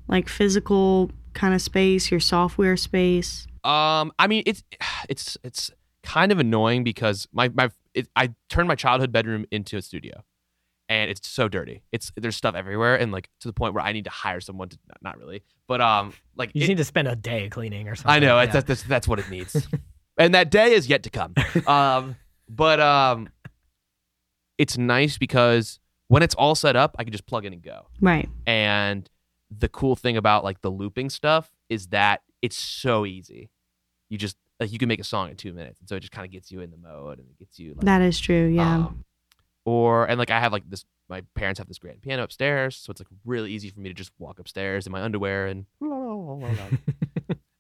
[0.08, 3.48] Like physical kind of space, your software space.
[3.64, 4.64] um I mean it's
[5.10, 5.72] it's it's
[6.04, 10.24] kind of annoying because my my it, I turned my childhood bedroom into a studio
[10.90, 13.92] and it's so dirty it's there's stuff everywhere and like to the point where I
[13.92, 16.78] need to hire someone to not, not really but um like you it- just need
[16.78, 18.12] to spend a day cleaning or something.
[18.12, 18.46] I know Yeah.
[18.48, 19.68] that's, that's that's what it needs,
[20.18, 21.34] and that day is yet to come.
[21.68, 22.16] Um,
[22.50, 23.28] but um,
[24.58, 27.88] it's nice because when it's all set up, I can just plug in and go.
[28.02, 28.30] Right.
[28.46, 29.10] And
[29.56, 33.50] the cool thing about like the looping stuff is that it's so easy.
[34.10, 36.12] You just like you can make a song in two minutes, and so it just
[36.14, 38.48] kind of gets you in the mode and it gets you like That is true.
[38.48, 38.76] Yeah.
[38.76, 39.04] um,
[39.68, 40.86] or and like I have like this.
[41.10, 43.94] My parents have this grand piano upstairs, so it's like really easy for me to
[43.94, 45.66] just walk upstairs in my underwear and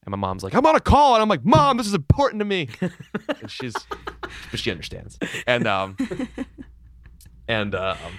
[0.08, 1.15] And my mom's like, I'm on a call.
[1.15, 2.70] And I'm like, Mom, this is important to me.
[3.41, 3.74] and she's,
[4.52, 5.20] but she understands.
[5.46, 5.98] And, um,
[7.50, 8.13] and, uh, um,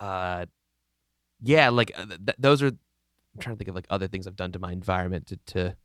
[0.00, 0.46] uh,
[1.40, 4.34] yeah, like uh, th- those are, I'm trying to think of like other things I've
[4.34, 5.76] done to my environment to, to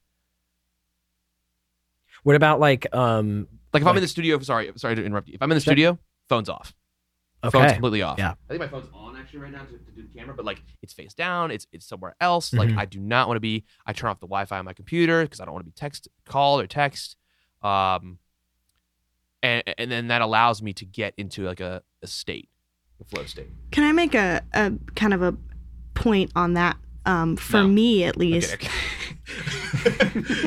[2.24, 5.36] What about like um like if I'm in the studio, sorry, sorry to interrupt you.
[5.36, 5.74] If I'm in the Sure.
[5.74, 6.74] studio, phone's off.
[7.43, 7.73] Phone's okay.
[7.73, 8.17] completely off.
[8.17, 8.32] Yeah.
[8.32, 10.62] I think my phone's on actually right now to, to do the camera, but like
[10.82, 11.52] it's face down.
[11.52, 12.52] It's it's somewhere else.
[12.54, 12.78] Like Mhm.
[12.78, 13.63] I do not want to be.
[13.86, 16.08] I turn off the Wi-Fi on my computer because I don't want to be text
[16.26, 17.15] called or text.
[17.62, 18.17] Um,
[19.43, 22.50] and and then that allows me to get into like a, a state,
[23.00, 23.50] a flow state.
[23.71, 25.38] Can I make a, a kind of a
[25.93, 26.78] point on that?
[27.08, 27.67] Um, for No.
[27.70, 28.54] me, at least.
[28.56, 28.67] Okay,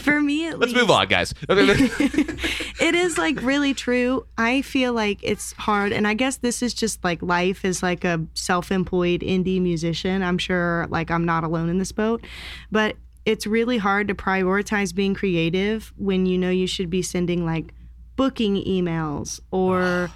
[0.00, 0.80] For me, at Let's least.
[0.80, 1.34] move on, guys.
[1.48, 4.26] it is like really true.
[4.38, 8.04] I feel like it's hard, and I guess this is just like life as like
[8.04, 10.22] a self-employed indie musician.
[10.22, 12.24] I'm sure like I'm not alone in this boat,
[12.72, 12.96] but
[13.26, 17.74] it's really hard to prioritize being creative when you know you should be sending like
[18.16, 20.10] booking emails or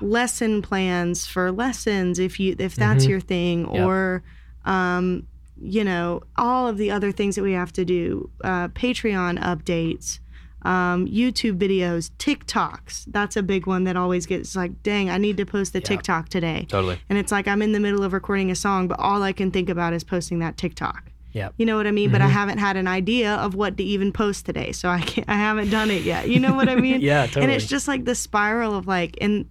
[0.00, 3.08] lesson plans for lessons if you if that's Mhm.
[3.08, 3.86] your thing Yep.
[3.86, 4.22] or
[4.64, 5.26] um
[5.60, 10.20] you know all of the other things that we have to do uh, patreon updates
[10.62, 15.36] um, youtube videos tiktoks that's a big one that always gets like dang i need
[15.36, 15.86] to post the Yeah.
[15.86, 17.00] tiktok today totally.
[17.08, 19.50] and it's like i'm in the middle of recording a song but all i can
[19.50, 21.54] think about is posting that tiktok Yep.
[21.58, 22.30] you know what i mean but i Mhm.
[22.30, 25.70] haven't had an idea of what to even post today so i can't i haven't
[25.70, 27.44] done it yet you know what i mean Yeah, totally.
[27.44, 29.48] and it's just like the spiral of like and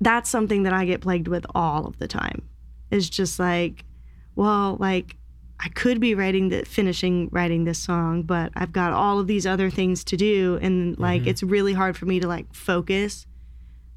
[0.00, 2.42] that's something that i get plagued with all of the time
[2.90, 3.84] is just like
[4.36, 5.16] well like
[5.60, 9.46] i could be writing the finishing writing this song but i've got all of these
[9.46, 11.26] other things to do and like Mhm.
[11.28, 13.26] it's really hard for me to like focus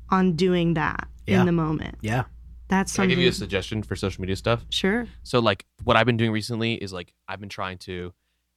[0.10, 1.40] on doing that Yeah.
[1.40, 2.24] in the moment yeah.
[2.68, 4.66] that's Can I something give you a suggestion for social media stuff?
[4.70, 8.14] sure So like what I've been doing recently is like I've been trying to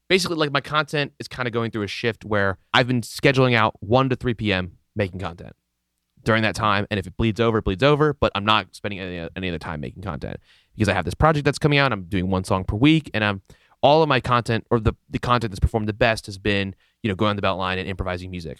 [0.08, 3.54] basically like my content is kind of going through a shift where I've been scheduling
[3.54, 4.72] out 1 to 3 p.m.
[4.94, 5.54] making content
[6.26, 9.00] during that time and if it bleeds over it bleeds over but I'm not spending
[9.00, 10.38] any, any other time making content
[10.74, 13.24] because I have this project that's coming out I'm doing one song per week and
[13.24, 13.42] I'm
[13.82, 17.08] all of my content or the the content that's performed the best has been you
[17.08, 18.58] know going on the BeltLine and improvising music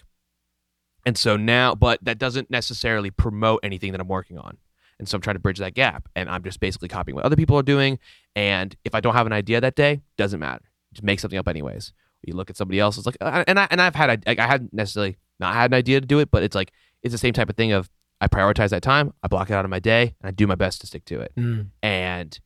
[1.05, 4.57] and so now but that doesn't necessarily promote anything that I'm working on
[4.99, 7.35] and so I'm trying to bridge that gap and I'm just basically copying what other
[7.35, 7.99] people are doing
[8.37, 10.63] and if I don't have an idea that day, doesn't matter.
[10.93, 11.91] Just make something up anyways.
[12.21, 14.73] You look at somebody else, it's like, and I and I've had like I hadn't
[14.73, 16.71] necessarily not had an idea to do it, but it's like
[17.07, 17.89] it's the same type of thing of
[18.19, 20.55] I prioritize that time, I block it out of my day, and I do my
[20.55, 21.33] best to stick to it.
[21.37, 21.67] Mm.
[21.83, 22.39] And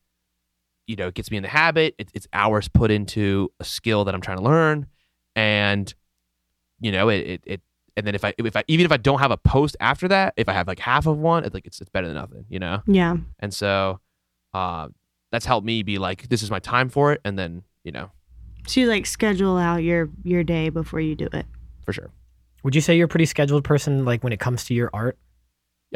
[0.88, 1.96] you know, it gets me in the habit.
[1.98, 4.88] It, it's hours put into a skill that I'm trying to learn,
[5.36, 5.94] and
[6.80, 7.44] you know, it it.
[7.46, 7.62] it
[7.98, 10.34] and then if I if I even if I don't have a post after that,
[10.38, 12.58] if I have like half of one, it's like it's it's better than nothing, you
[12.58, 12.82] know.
[12.88, 14.00] yeah And so
[14.54, 14.88] uh,
[15.32, 17.20] that's helped me be like, this is my time for it.
[17.26, 18.10] And then, you know,
[18.66, 21.46] so you like schedule out your your day before you do it
[21.86, 22.12] for sure.
[22.64, 25.18] Would you say you're a pretty scheduled person like when it comes to your art?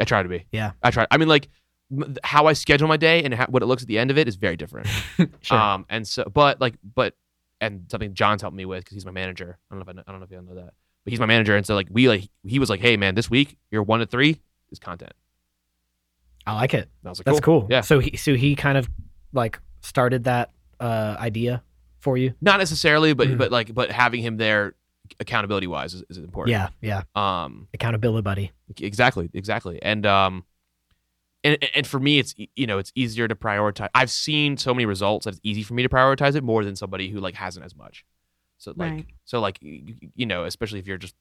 [0.00, 0.46] I try to be.
[0.52, 0.72] Yeah.
[0.82, 1.06] I try.
[1.10, 1.48] I mean, like,
[1.90, 4.18] m- how I schedule my day and how, what it looks at the end of
[4.18, 4.88] it is very different.
[5.40, 5.56] Sure.
[5.58, 7.14] Um, and so, but like, but,
[7.60, 9.58] and something John's helped me with because he's my manager.
[9.70, 10.74] I don't know if I, know, I don't know if you all know that,
[11.04, 11.56] but he's my manager.
[11.56, 14.06] And so, like, we like, he was like, hey, man, this week, your one to
[14.06, 15.12] three is content.
[16.46, 16.88] I like it.
[17.04, 17.66] I was like, That's cool.
[17.70, 17.80] Yeah.
[17.80, 18.88] So he so he kind of
[19.32, 21.62] like started that uh idea
[21.98, 22.34] for you.
[22.40, 23.38] Not necessarily, but, Mhm.
[23.38, 24.74] but like, but having him there
[25.20, 26.52] accountability wise is, is important.
[26.52, 27.02] Yeah, yeah.
[27.14, 28.52] Um, Accountability buddy.
[28.80, 30.44] exactly exactly and um
[31.44, 34.86] and and for me it's you know it's easier to prioritize i've seen so many
[34.86, 37.64] results that it's easy for me to prioritize it more than somebody who like hasn't
[37.64, 38.04] as much
[38.58, 39.06] so like Right.
[39.24, 41.14] so like y- y- you know especially if you're just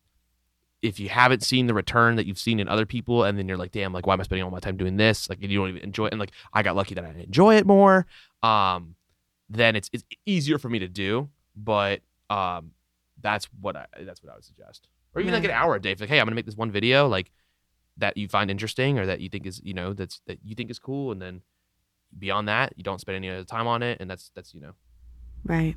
[0.82, 3.58] if you haven't seen the return that you've seen in other people and then you're
[3.58, 5.70] like damn like why am i spending all my time doing this like you don't
[5.70, 8.06] even enjoy it and like i got lucky that i enjoy it more
[8.42, 8.96] um
[9.50, 12.72] then it's it's easier for me to do but um
[13.26, 15.92] that's what i that's what i would suggest or even like an hour a day
[15.92, 17.32] if like hey i'm gonna make this one video like
[17.98, 20.70] that you find interesting or that you think is you know that's that you think
[20.70, 21.42] is cool and then
[22.18, 24.74] beyond that you don't spend any other time on it and that's that's you know
[25.46, 25.76] Right.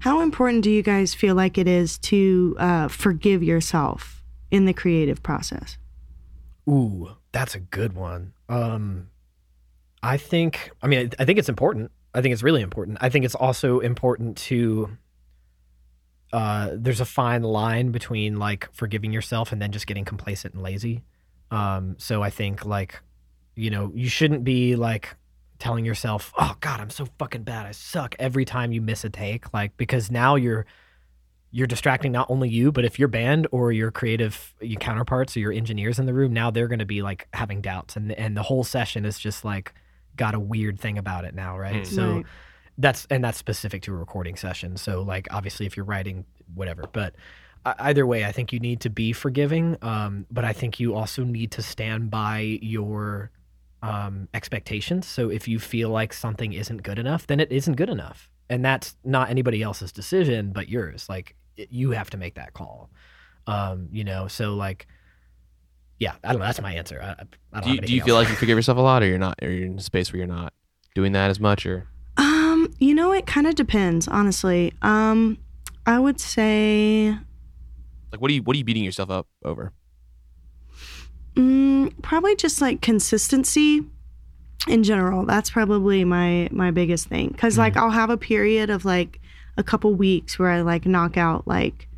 [0.00, 4.72] How important do you guys feel like it is to uh, forgive yourself in the
[4.72, 5.78] creative process?
[6.68, 8.32] Ooh, that's a good one.
[8.48, 9.08] Um
[10.02, 11.90] I think I mean I, I think it's important.
[12.14, 12.98] I think it's really important.
[13.00, 14.96] I think it's also important to
[16.34, 20.62] uh there's a fine line between like forgiving yourself and then just getting complacent and
[20.62, 21.02] lazy.
[21.50, 23.00] Um so I think like
[23.54, 25.14] you know, you shouldn't be like
[25.60, 27.66] telling yourself, "Oh god, I'm so fucking bad.
[27.66, 30.66] I suck every time you miss a take." Like because now you're
[31.52, 35.40] you're distracting not only you, but if your band or your creative your counterparts or
[35.40, 38.36] your engineers in the room, now they're going to be like having doubts, and and
[38.36, 39.72] the whole session is just like
[40.16, 41.82] got a weird thing about it now, right?
[41.82, 41.86] Mm.
[41.86, 42.26] So, Right.
[42.78, 44.76] That's and that's specific to a recording session.
[44.76, 47.14] So like obviously if you're writing whatever, but
[47.64, 49.76] uh, either way, I think you need to be forgiving.
[49.80, 53.30] Um, but I think you also need to stand by your
[53.82, 55.06] um, expectations.
[55.06, 58.64] So if you feel like something isn't good enough, then it isn't good enough, and
[58.64, 61.08] that's not anybody else's decision but yours.
[61.08, 62.90] Like it- you have to make that call.
[63.46, 64.86] Um, you know, so like.
[66.00, 66.46] Yeah, I don't know.
[66.46, 67.00] That's my answer.
[67.00, 69.06] I, I don't Do you, do you feel like you forgive yourself a lot, or
[69.06, 69.38] you're not?
[69.40, 70.52] Or you're in a space where you're not
[70.96, 71.86] doing that as much, or
[72.64, 74.72] Um, you know, it kind of depends, honestly.
[74.82, 75.38] Um,
[75.86, 77.16] I would say
[78.10, 79.72] like what are you what are you beating yourself up over?
[81.34, 83.84] mm, probably just like consistency
[84.68, 85.26] in general.
[85.26, 89.20] That's probably my my biggest thing because like I'll have a period of like
[89.56, 91.88] a couple weeks where I like knock out like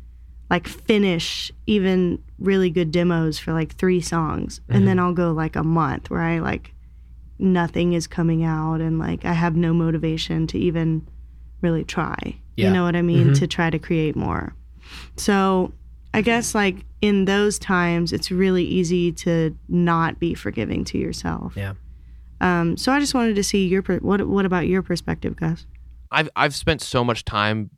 [0.49, 5.55] like finish even really good demos for like three songs, and then I'll go like
[5.55, 6.73] a month where I like
[7.39, 11.07] nothing is coming out and like I have no motivation to even
[11.61, 12.39] really try.
[12.55, 12.67] Yeah.
[12.67, 13.29] You know what I mean?
[13.29, 13.39] Mhm.
[13.39, 14.55] To try to create more.
[15.15, 15.73] So
[16.13, 21.53] I guess like in those times, it's really easy to not be forgiving to yourself.
[21.55, 21.73] Yeah.
[22.41, 25.65] Um, so I just wanted to see your per- what what about your perspective, Gus?
[26.11, 27.69] I've I've spent so much time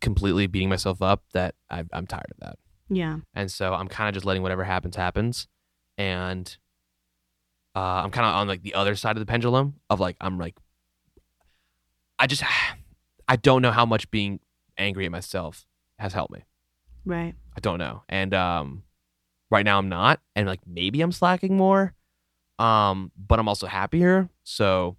[0.00, 3.18] completely beating myself up that I, I'm tired of that, Yeah.
[3.34, 5.46] and so I'm kind of just letting whatever happens happens,
[5.96, 6.56] and
[7.74, 10.38] uh, I'm kind of on like the other side of the pendulum of like I'm
[10.38, 10.56] like
[12.18, 12.42] I just
[13.28, 14.40] I don't know how much being
[14.76, 15.66] angry at myself
[15.98, 16.44] has helped me.
[17.04, 17.34] Right.
[17.56, 18.02] I don't know.
[18.08, 18.82] And um
[19.50, 21.94] right now I'm not and like maybe I'm slacking more.
[22.58, 24.28] Um but I'm also happier.
[24.44, 24.96] So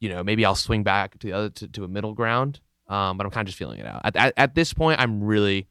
[0.00, 2.60] you know, maybe I'll swing back to the other to, to a middle ground.
[2.88, 4.02] Um but I'm kind of just feeling it out.
[4.04, 5.66] At, at, at this point I'm really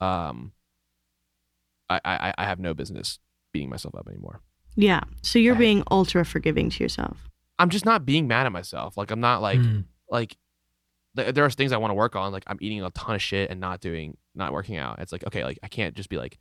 [0.00, 0.52] um
[1.88, 3.18] I, I I have no business
[3.52, 4.40] beating myself up anymore.
[4.76, 5.00] Yeah.
[5.22, 5.60] So you're Right.
[5.60, 7.28] being ultra forgiving to yourself.
[7.58, 8.96] I'm just not being mad at myself.
[8.96, 9.84] Like I'm not like Mm.
[10.08, 10.36] like
[11.16, 12.32] th- there are things I want to work on.
[12.32, 14.98] Like I'm eating a ton of shit and not doing, not working out.
[15.00, 16.38] It's like okay, like I can't just be like,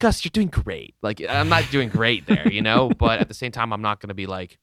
[0.00, 0.94] Gus, you're doing great.
[1.02, 2.88] Like I'm not doing great there, you know.
[2.98, 4.58] but at the same time, I'm not gonna be like,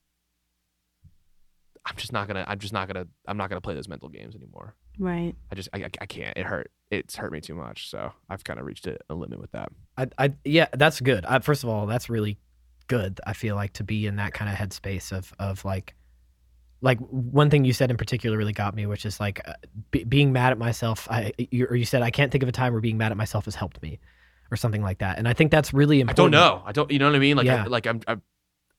[1.85, 4.35] I'm just not gonna, I'm just not gonna, I'm not gonna play those mental games
[4.35, 4.75] anymore.
[4.99, 5.35] Right.
[5.51, 6.35] I just, I, I, I can't.
[6.37, 6.69] It hurt.
[6.91, 7.89] It's hurt me too much.
[7.89, 9.69] So I've kind of reached a, a limit with that.
[9.97, 11.23] I, I yeah, that's good.
[11.25, 12.39] I, first of all, that's really
[12.87, 13.19] good.
[13.25, 15.93] I feel like to be in that kind of headspace of of like,
[16.81, 19.53] like one thing you said in particular really got me, which is like uh,
[19.91, 21.07] be, being mad at myself.
[21.09, 23.17] I you, or you said I can't think of a time where being mad at
[23.17, 23.99] myself has helped me,
[24.51, 25.17] or something like that.
[25.17, 26.35] And I think that's really important.
[26.35, 26.63] I don't know.
[26.65, 26.91] I don't.
[26.91, 27.37] You know what I mean?
[27.37, 27.63] Like, Yeah.
[27.63, 28.21] I, like I'm, I'm,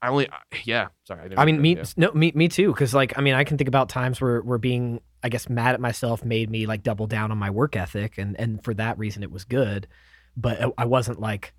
[0.01, 0.29] I only,
[0.65, 0.89] yeah.
[1.05, 1.25] Sorry.
[1.25, 1.85] didn't I mean, me yeah.
[1.97, 2.69] no, me me too.
[2.73, 5.75] Because like, I mean, I can think about times where where being, I guess, mad
[5.75, 8.97] at myself made me like double down on my work ethic, and and for that
[8.97, 9.89] reason, it was good.
[10.37, 11.53] But I- I wasn't like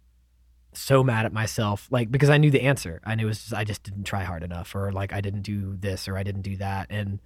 [0.73, 3.01] so mad at myself, like because I knew the answer.
[3.03, 5.41] I knew it was just, I just didn't try hard enough, or like I didn't
[5.41, 7.19] do this, or I didn't do that, and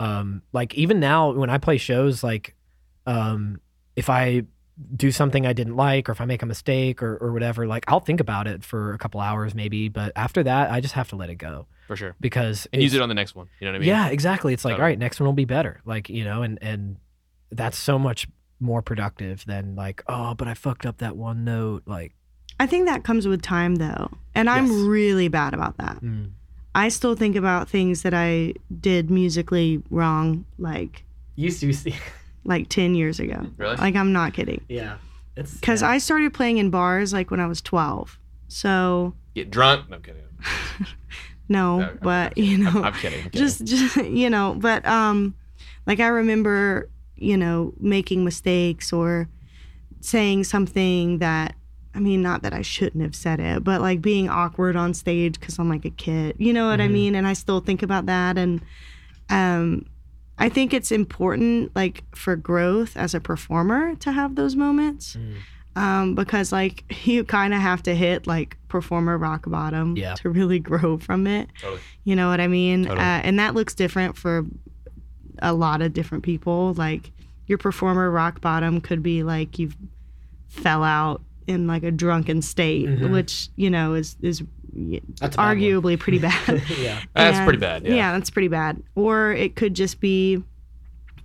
[0.00, 2.54] um, like even now when I play shows, like
[3.06, 3.60] um,
[3.96, 4.42] if I
[4.96, 7.84] do something I didn't like, or if I make a mistake, or or whatever, like
[7.88, 11.08] I'll think about it for a couple hours maybe, but after that, I just have
[11.10, 12.16] to let it go for sure.
[12.20, 13.48] because And use it on the next one.
[13.60, 13.88] You know what I mean?
[13.88, 14.52] yeah, exactly.
[14.52, 14.82] It's like, Totally.
[14.82, 15.80] all right, next one will be better.
[15.84, 16.96] Like, you know, and and
[17.50, 18.26] that's so much
[18.60, 21.82] more productive than like, oh, but I fucked up that one note.
[21.86, 22.14] Like,
[22.60, 24.10] I think that comes with time though.
[24.34, 26.00] And I'm really bad about that.
[26.02, 26.30] mm,
[26.74, 31.04] I still think about things that I did musically wrong like
[31.36, 31.94] used to see.
[32.44, 33.46] like 10 years ago.
[33.56, 33.76] Really?
[33.76, 34.64] Like I'm not kidding.
[34.68, 34.96] yeah,
[35.36, 38.18] it's Cuz I started playing in bars like when I was 12.
[38.48, 39.88] So, Get drunk.
[39.88, 40.22] No I'm kidding.
[41.48, 43.24] no, No, but you know, I'm, I'm kidding.
[43.24, 43.46] I'm kidding.
[43.46, 45.34] just just you know but um
[45.86, 49.28] like i remember you know making mistakes or
[50.00, 51.54] saying something that
[51.94, 55.38] i mean not that i shouldn't have said it but like being awkward on stage
[55.38, 56.92] because i'm like a kid you know what i Mhm.
[56.92, 58.60] mean and i still think about that and
[59.30, 59.86] um
[60.38, 65.34] i think it's important like for growth as a performer to have those moments Mm.
[65.76, 70.14] um, because like you kind of have to hit like performer rock bottom Yeah.
[70.14, 71.48] to really grow from it.
[71.60, 71.80] Totally.
[72.02, 72.84] You know what I mean?
[72.86, 72.98] Totally.
[73.00, 74.44] Uh, and that looks different for
[75.40, 76.72] a lot of different people.
[76.74, 77.12] Like
[77.46, 79.76] your performer rock bottom could be like you've
[80.48, 83.10] fell out in like a drunken state, Mhm.
[83.12, 84.42] which you know is is
[85.20, 85.56] That's a bad one.
[85.58, 86.62] arguably pretty bad.
[86.80, 87.84] yeah, That's pretty bad.
[87.86, 88.12] Yeah.
[88.12, 88.82] that's pretty bad.
[88.94, 90.42] Or it could just be,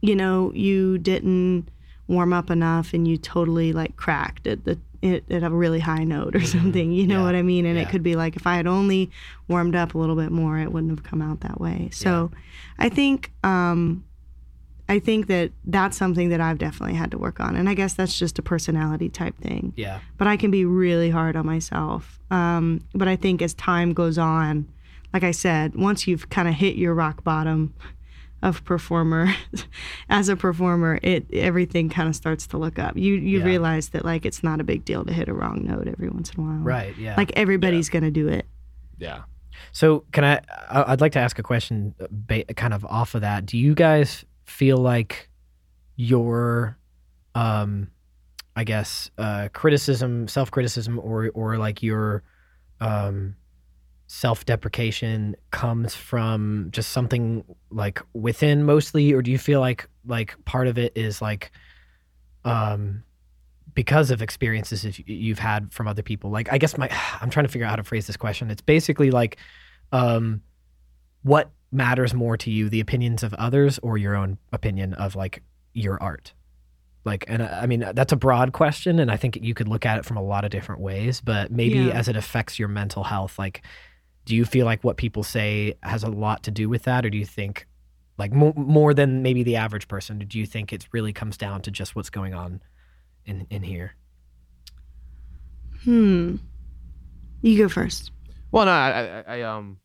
[0.01, 1.69] you know, you didn't
[2.07, 6.03] warm up enough and you totally like cracked at the at, at a really high
[6.03, 6.91] note or something.
[6.91, 7.19] You know Mm-hmm.
[7.21, 7.25] Yeah.
[7.25, 7.65] what I mean?
[7.65, 7.83] And Yeah.
[7.83, 9.09] it could be like if I had only
[9.47, 11.89] warmed up a little bit more, it wouldn't have come out that way.
[11.91, 12.31] So,
[12.77, 14.03] I think um,
[14.89, 17.93] I think that that's something that I've definitely had to work on, and I guess
[17.93, 22.19] that's just a personality type thing yeah, but I can be really hard on myself.
[22.31, 24.67] Um, but I think as time goes on,
[25.13, 27.73] like I said, once you've kind of hit your rock bottom,
[28.41, 29.27] of performer
[30.09, 33.43] as a performer it everything kind of starts to look up you you Yeah.
[33.43, 36.31] realize that like it's not a big deal to hit a wrong note every once
[36.31, 36.97] in a while Right.
[36.97, 37.15] Yeah.
[37.17, 38.45] like everybody's gonna do it
[38.97, 39.23] Yeah.
[39.73, 40.35] So, can I?
[40.69, 43.45] I- I'd like to ask a question, uh, kind of off of that.
[43.45, 45.29] Do you guys feel like
[45.95, 46.77] your,
[47.35, 47.89] um,
[48.55, 52.23] I guess, uh, criticism, self criticism, or or like your,
[52.81, 53.35] um,
[54.07, 60.35] self deprecation comes from just something like within mostly, or do you feel like like
[60.45, 61.51] part of it is like,
[62.43, 63.03] um,
[63.75, 66.31] because of experiences you've had from other people?
[66.31, 66.89] Like i guess my
[67.21, 68.49] i'm trying to figure out how to phrase this question.
[68.51, 69.37] It's basically like
[69.91, 70.41] um
[71.23, 75.43] what matters more to you the opinions of others or your own opinion of like
[75.73, 76.33] your art?
[77.05, 79.85] Like and i I mean that's a broad question and i think you could look
[79.85, 81.91] at it from a lot of different ways but maybe Yeah.
[81.93, 83.61] as it affects your mental health like
[84.25, 87.09] do you feel like what people say has a lot to do with that or
[87.09, 87.65] do you think
[88.17, 91.61] like mo- more than maybe the average person do you think it really comes down
[91.61, 92.61] to just what's going on
[93.25, 93.95] in in here?
[95.83, 96.35] Hmm.
[97.41, 98.11] You go first.
[98.51, 99.77] Well, no, I, I, I um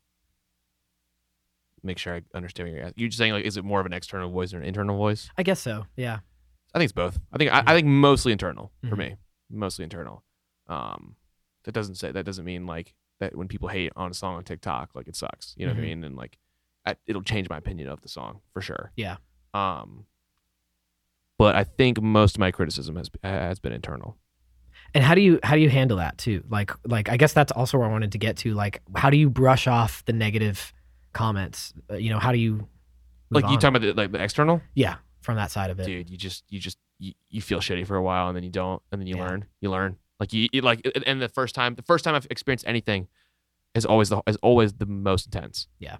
[1.84, 2.94] make sure I understand what you're asking.
[3.00, 5.30] You're just saying like, is it more of an external voice or an internal voice?
[5.38, 6.20] i guess so yeah
[6.74, 7.20] I think it's both.
[7.32, 8.98] I think I, I think mostly internal for Mhm.
[8.98, 9.16] me,
[9.48, 10.24] mostly internal.
[10.66, 11.14] Um,
[11.62, 14.42] that doesn't say that doesn't mean like that when people hate on a song on
[14.42, 15.54] TikTok, like it sucks.
[15.56, 15.76] You know Mhm.
[15.76, 16.04] what I mean?
[16.04, 16.36] And like,
[16.84, 18.90] I, it'll change my opinion of the song for sure.
[18.96, 19.18] Yeah.
[19.54, 20.06] Um,
[21.38, 24.16] but I think most of my criticism has has been internal.
[24.94, 27.50] and how do you how do you handle that too like like i guess that's
[27.52, 30.72] also where i wanted to get to like how do you brush off the negative
[31.14, 32.68] comments Uh, you know how do you
[33.30, 36.10] Like you talking about the, like the external, yeah from that side of it dude.
[36.10, 38.80] You just you just you, you feel shitty for a while and then you don't,
[38.92, 39.24] and then you Yeah.
[39.28, 39.44] learn.
[39.62, 39.96] You learn.
[40.20, 43.08] Like you, you like, and the first time, the first time I've experienced anything
[43.74, 45.66] is always the is always the most intense.
[45.80, 45.96] Yeah.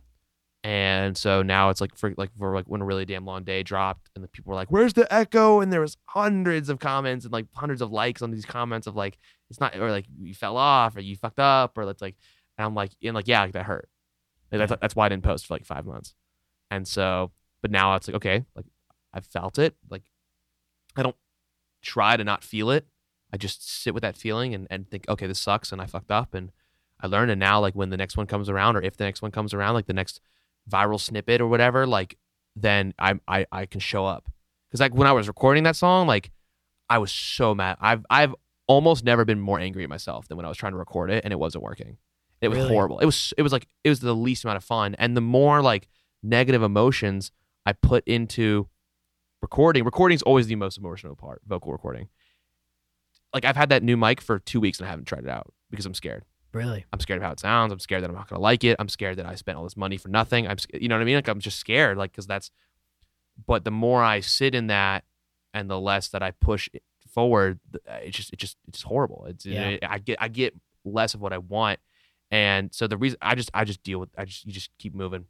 [0.62, 3.62] And so now it's like for like for like when a really damn long day
[3.62, 7.24] dropped, and the people were like, "Where's the echo?" And there was hundreds of comments
[7.26, 9.18] and like hundreds of likes on these comments of like
[9.50, 12.16] it's not or like you fell off or you fucked up or it's like,
[12.56, 13.88] and I'm like, and like yeah, like that hurt.
[14.58, 16.14] That's that's why I didn't post for like five months.
[16.70, 17.32] And so,
[17.62, 18.66] but now it's like okay, like
[19.12, 19.74] I felt it.
[19.90, 20.02] Like
[20.96, 21.16] I don't
[21.82, 22.86] try to not feel it.
[23.32, 26.10] I just sit with that feeling and, and think, okay, this sucks and I fucked
[26.10, 26.52] up and
[27.00, 27.30] I learned.
[27.30, 29.52] And now, like when the next one comes around, or if the next one comes
[29.52, 30.20] around, like the next
[30.70, 32.16] viral snippet or whatever, like
[32.56, 34.30] then I I, I can show up.
[34.68, 36.30] Because like when I was recording that song, like
[36.88, 37.76] I was so mad.
[37.80, 38.34] I've I've
[38.66, 41.24] almost never been more angry at myself than when I was trying to record it
[41.24, 41.98] and it wasn't working.
[42.44, 42.68] It was Really?
[42.70, 42.98] horrible.
[43.00, 44.94] It was it was like it was the least amount of fun.
[44.96, 45.88] And the more like
[46.22, 47.32] negative emotions
[47.66, 48.68] I put into
[49.42, 52.08] recording, recording is always the most emotional part, vocal recording.
[53.32, 55.52] Like I've had that new mic for two weeks and I haven't tried it out
[55.70, 56.24] because I'm scared.
[56.52, 57.72] really I'm scared of how it sounds.
[57.72, 58.76] I'm scared that I'm not gonna like it.
[58.78, 60.46] I'm scared that I spent all this money for nothing.
[60.46, 61.16] I'm, you know what I mean?
[61.16, 62.50] Like I'm just scared, like because that's.
[63.46, 65.02] But the more I sit in that,
[65.52, 69.26] and the less that I push it forward, it's just, it just, it's horrible.
[69.28, 69.76] It's, Yeah.
[69.82, 71.80] I get, I get less of what I want,
[72.34, 74.94] and so the reason I just, I just deal with, I just, you just keep
[74.94, 75.26] moving.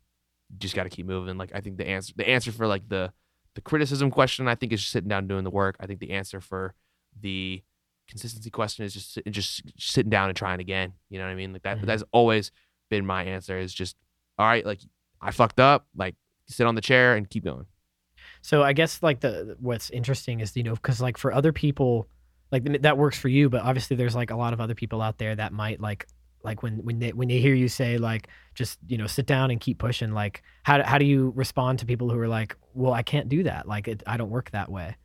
[0.51, 1.37] You just got to keep moving.
[1.37, 3.13] Like I think the answer, the answer for like the,
[3.55, 5.77] the criticism question, I think is just sitting down and doing the work.
[5.81, 6.75] I think the answer for
[7.21, 7.63] the
[8.09, 10.93] consistency question is just just sitting down and trying again.
[11.11, 11.53] You know what I mean?
[11.53, 11.79] Like that.
[11.79, 11.87] Mhm.
[11.87, 12.51] That's always
[12.91, 13.59] been my answer.
[13.59, 13.97] Is just
[14.39, 14.65] all right.
[14.65, 14.81] Like
[15.21, 15.87] I fucked up.
[15.97, 16.17] Like
[16.49, 17.67] sit on the chair and keep going.
[18.43, 22.09] So I guess like the what's interesting is you know because like for other people
[22.51, 25.19] like that works for you, but obviously there's like a lot of other people out
[25.19, 26.07] there that might like
[26.45, 29.51] like when when they when they hear you say like just you know sit down
[29.51, 32.93] and keep pushing like how how do you respond to people who are like well
[32.93, 34.97] I can't do that like it, I don't work that way.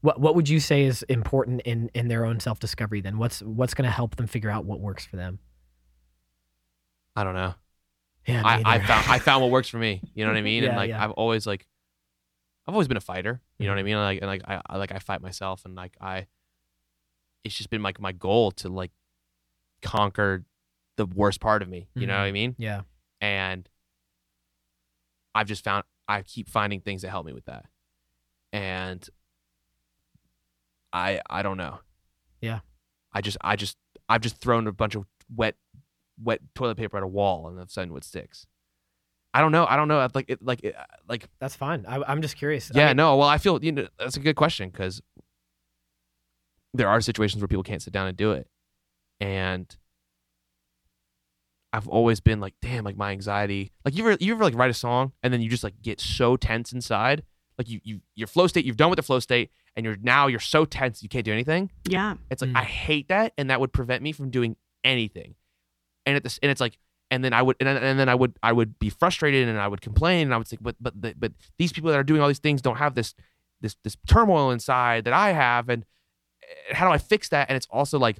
[0.00, 3.00] What what would you say is important in in their own self discovery?
[3.00, 5.38] Then what's what's going to help them figure out what works for them?
[7.16, 7.54] I don't know.
[8.26, 10.02] Yeah, I, I found I found what works for me.
[10.14, 10.62] You know what I mean?
[10.62, 11.02] Yeah, and like yeah.
[11.02, 11.66] I've always like
[12.66, 13.40] I've always been a fighter.
[13.58, 13.86] You know what I Mhm.
[13.86, 13.96] mean?
[13.96, 16.26] Like and like I, I like I fight myself and like I
[17.44, 18.90] it's just been like my goal to like
[19.82, 20.44] conquer
[20.98, 21.88] the worst part of me.
[21.94, 22.18] You know Mhm.
[22.18, 22.54] what I mean?
[22.58, 22.82] yeah
[23.22, 23.66] And
[25.34, 27.64] I've just found I keep finding things that help me with that.
[28.52, 29.08] And
[30.92, 31.80] I I don't know.
[32.40, 32.60] Yeah.
[33.12, 33.76] I just I just
[34.08, 35.54] I've just thrown a bunch of wet
[36.22, 38.46] wet toilet paper at a wall and all of a sudden what sticks.
[39.34, 39.66] I don't know.
[39.66, 40.00] I don't know.
[40.00, 40.74] I'd Like it like it,
[41.08, 41.84] like that's fine.
[41.86, 42.70] I, I'm just curious.
[42.74, 43.16] I yeah, mean, no.
[43.16, 45.00] Well, I feel you know that's a good question because
[46.74, 48.48] there are situations where people can't sit down and do it,
[49.20, 49.74] and
[51.72, 53.72] I've always been like, damn, like my anxiety.
[53.84, 56.00] Like you ever you ever like write a song and then you just like get
[56.00, 57.22] so tense inside,
[57.58, 58.64] like you you your flow state.
[58.64, 61.32] You've done with the flow state, and you're now you're so tense you can't do
[61.32, 61.70] anything.
[61.86, 62.14] Yeah.
[62.30, 62.56] It's like Mm.
[62.58, 65.34] I hate that, and that would prevent me from doing anything.
[66.06, 66.78] And at this, and it's like
[67.10, 69.58] and then I would and, then- and then I would I would be frustrated and
[69.58, 72.02] I would complain and I would say but but the, but these people that are
[72.04, 73.14] doing all these things don't have this
[73.60, 75.84] this this turmoil inside that I have and
[76.42, 78.18] eh, how do I fix that and it's also like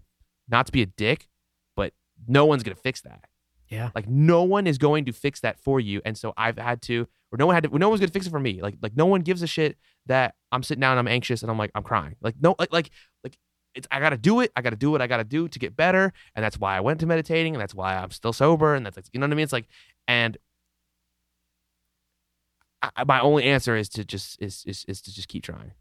[0.48, 1.28] not to be a dick
[1.76, 1.92] but
[2.26, 3.24] no one's going to fix that
[3.68, 3.90] Yeah.
[3.94, 7.06] like no one is going to fix that for you and so I've had to
[7.30, 9.06] or no one had to no one's to fix it for me like like no
[9.06, 11.82] one gives a shit that I'm sitting down and I'm anxious and I'm like I'm
[11.82, 12.90] crying like no like like
[13.22, 13.36] like
[13.74, 14.50] it's I gotta do it.
[14.56, 17.00] I gotta do what I gotta do to get better, and that's why I went
[17.00, 19.36] to meditating, and that's why I'm still sober, and that's like you know what I
[19.36, 19.44] mean.
[19.44, 19.68] It's like,
[20.06, 20.36] and
[22.82, 25.72] I, my only answer is to just is is, is to just keep trying.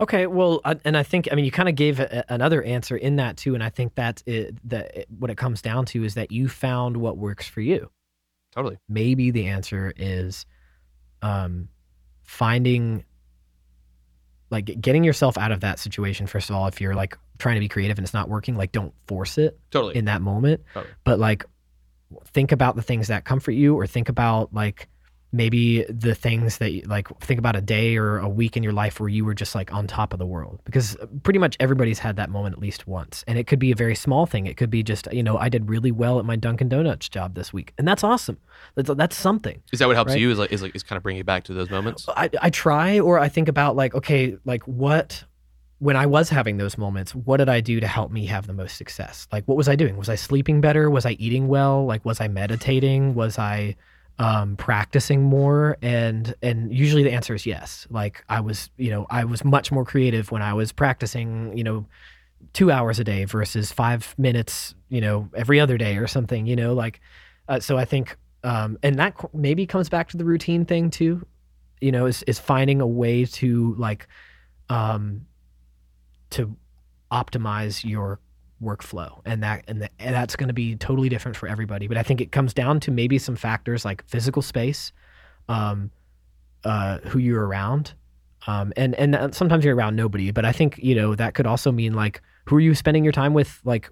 [0.00, 3.16] Okay, well, and I think I mean you kind of gave a, another answer in
[3.16, 6.32] that too, and I think that it, that what it comes down to is that
[6.32, 7.90] you found what works for you.
[8.52, 8.78] Totally.
[8.88, 10.46] Maybe the answer is
[11.22, 11.68] um,
[12.24, 13.04] finding
[14.50, 16.26] like getting yourself out of that situation.
[16.26, 18.72] First of all, if you're like trying to be creative and it's not working, like
[18.72, 19.96] don't force it Totally.
[19.96, 20.62] in that moment.
[20.74, 20.92] Totally.
[21.04, 21.44] But like
[22.32, 24.88] think about the things that comfort you, or think about like
[25.32, 28.72] maybe the things that you, like think about a day or a week in your
[28.72, 31.56] life where you were just like on top of the world because uh, pretty much
[31.60, 34.46] everybody's had that moment at least once and it could be a very small thing
[34.46, 37.34] it could be just you know i did really well at my dunkin donuts job
[37.36, 38.38] this week and that's awesome
[38.74, 40.20] that's, that's something is that what helps Right.
[40.20, 40.30] you?
[40.32, 42.06] Is like is like is kind of bringing you back to those moments?
[42.08, 45.24] I, I try or I think about like, okay, like what
[45.78, 48.52] when I was having those moments, what did I do to help me have the
[48.52, 49.26] most success?
[49.32, 49.96] Like what was I doing?
[49.96, 50.90] Was I sleeping better?
[50.90, 51.86] Was I eating well?
[51.86, 53.14] Like was I meditating?
[53.14, 53.76] Was I
[54.20, 55.76] um, practicing more?
[55.82, 57.86] And and usually the answer is yes.
[57.90, 61.64] Like I was, you know, I was much more creative when I was practicing, you
[61.64, 61.86] know,
[62.52, 66.56] two hours a day versus five minutes, you know, every other day or something, you
[66.56, 67.00] know, like
[67.48, 71.26] uh, so I think um, and that maybe comes back to the routine thing too
[71.80, 74.06] you know is is finding a way to like
[74.68, 75.22] um
[76.30, 76.54] to
[77.10, 78.20] optimize your
[78.62, 79.20] workflow.
[79.24, 81.88] And that and, the, and that's going to be totally different for everybody.
[81.88, 84.92] But i think it comes down to maybe some factors like physical space
[85.48, 85.90] um
[86.64, 87.94] uh who you're around.
[88.46, 91.46] Um and and uh, sometimes you're around nobody but i think you know that could
[91.46, 93.90] also mean like who are you spending your time with like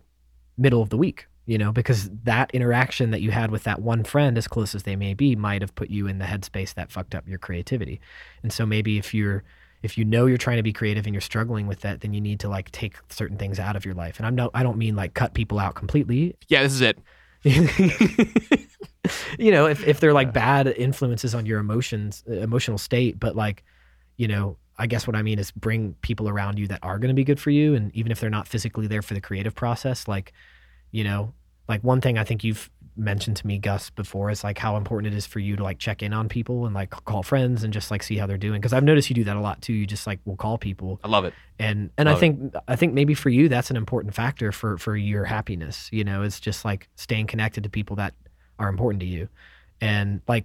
[0.57, 1.73] middle of the week you know?
[1.73, 5.15] Because that interaction that you had with that one friend as close as they may
[5.15, 8.01] be might have put you in the headspace that fucked up your creativity.
[8.43, 9.43] And so maybe if you're
[9.83, 12.21] if you know you're trying to be creative and you're struggling with that then you
[12.21, 14.19] need to like take certain things out of your life.
[14.19, 16.37] And i'm no i don't mean like cut people out completely.
[16.49, 16.99] Yeah, this is it.
[19.39, 23.37] you know if, if they're like bad influences on your emotions uh, emotional state but
[23.37, 23.63] like
[24.17, 27.09] you know i guess what i mean is bring people around you that are going
[27.09, 27.77] to be good for you.
[27.77, 30.33] And even if they're not physically there for the creative process like
[30.91, 31.33] you know
[31.69, 35.13] like one thing i think you've mentioned to me gus before is like how important
[35.13, 37.73] it is for you to like check in on people and like call friends and
[37.73, 39.73] just like see how they're doing because i've noticed you do that a lot too
[39.73, 41.33] you just like will call people I love it.
[41.59, 42.21] and and I Love it.
[42.21, 45.89] think I think maybe for you that's an important factor for for your happiness.
[45.93, 48.15] You know, it's just like staying connected to people that
[48.59, 49.29] are important to you,
[49.81, 50.45] and like,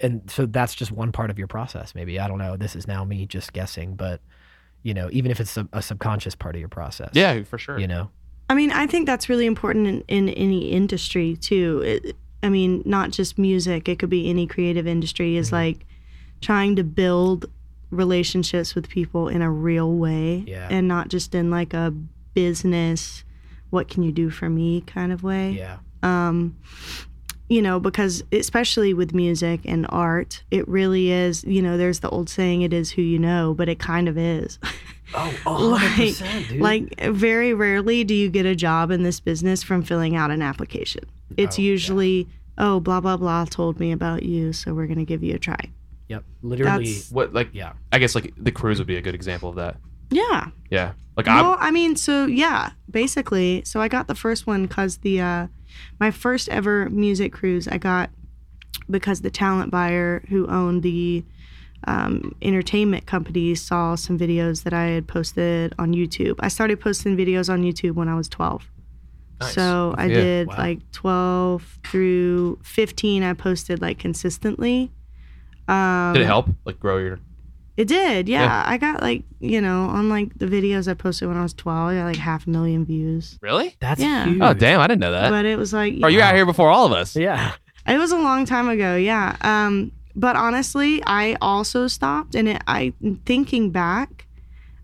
[0.00, 1.94] and so that's just one part of your process.
[1.94, 2.56] Maybe I don't know.
[2.56, 4.20] This is now me just guessing, but
[4.82, 7.10] you know, even if it's a, a subconscious part of your process.
[7.14, 7.78] Yeah, for sure.
[7.78, 8.10] you know.
[8.48, 11.82] I mean, I think that's really important in, in any industry too.
[11.84, 15.84] It, I mean, not just music, it could be any creative industry, is like
[16.40, 17.46] trying to build
[17.90, 20.68] relationships with people in a real way Yeah.
[20.70, 21.92] and not just in like a
[22.34, 23.24] business,
[23.70, 25.52] what can you do for me kind of way.
[25.52, 25.78] Yeah.
[26.02, 26.56] Um,
[27.48, 32.08] you know, because especially with music and art, it really is, you know, there's the
[32.10, 34.58] old saying, it is who you know, but it kind of is.
[35.14, 36.60] Oh, Like- 100%, dude.
[36.60, 40.42] Like, very rarely do you get a job in this business from filling out an
[40.42, 41.04] application.
[41.36, 41.68] It's Oh, yeah.
[41.70, 42.28] usually,
[42.58, 45.38] oh, blah, blah, blah told me about you, so we're going to give you a
[45.38, 45.70] try.
[46.08, 46.84] yep, literally.
[46.84, 47.72] That's- What like Yeah.
[47.92, 49.76] I guess like the cruise would be a good example of that.
[50.10, 50.48] Yeah.
[50.70, 50.92] Yeah.
[51.16, 53.62] Like Well, I'm I mean, so yeah, basically.
[53.64, 55.46] So I got the first one because the, uh,
[56.00, 58.10] my first ever music cruise I got
[58.90, 61.24] because the talent buyer who owned the
[61.86, 66.36] um, entertainment company saw some videos that I had posted on YouTube.
[66.40, 68.70] I started posting videos on YouTube when I was 12.
[69.40, 69.54] Nice.
[69.54, 70.14] So I Yeah.
[70.14, 70.54] did Wow.
[70.58, 73.22] like 12 through 15.
[73.22, 74.90] I posted like consistently.
[75.68, 76.48] Um, did it help?
[76.64, 77.18] Like grow your
[77.76, 78.42] It did, yeah.
[78.44, 78.62] Yeah.
[78.66, 81.88] I got like, you know, on like the videos I posted when I was 12,
[81.90, 83.38] I got like half a million views.
[83.42, 83.76] Really?
[83.80, 84.24] That's Yeah.
[84.24, 84.40] huge.
[84.40, 85.30] Oh damn, I didn't know that.
[85.30, 87.14] But it was like, Bro, you're out here before all of us.
[87.16, 87.52] Yeah.
[87.86, 89.36] it was a long time ago, yeah.
[89.42, 92.94] Um, but honestly, I also stopped, and it, I
[93.26, 94.26] thinking back,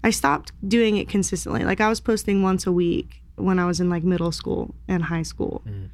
[0.05, 1.65] I stopped doing it consistently.
[1.65, 5.05] Like I was posting once a week when I was in like middle school and
[5.05, 5.63] high school.
[5.67, 5.89] Mm.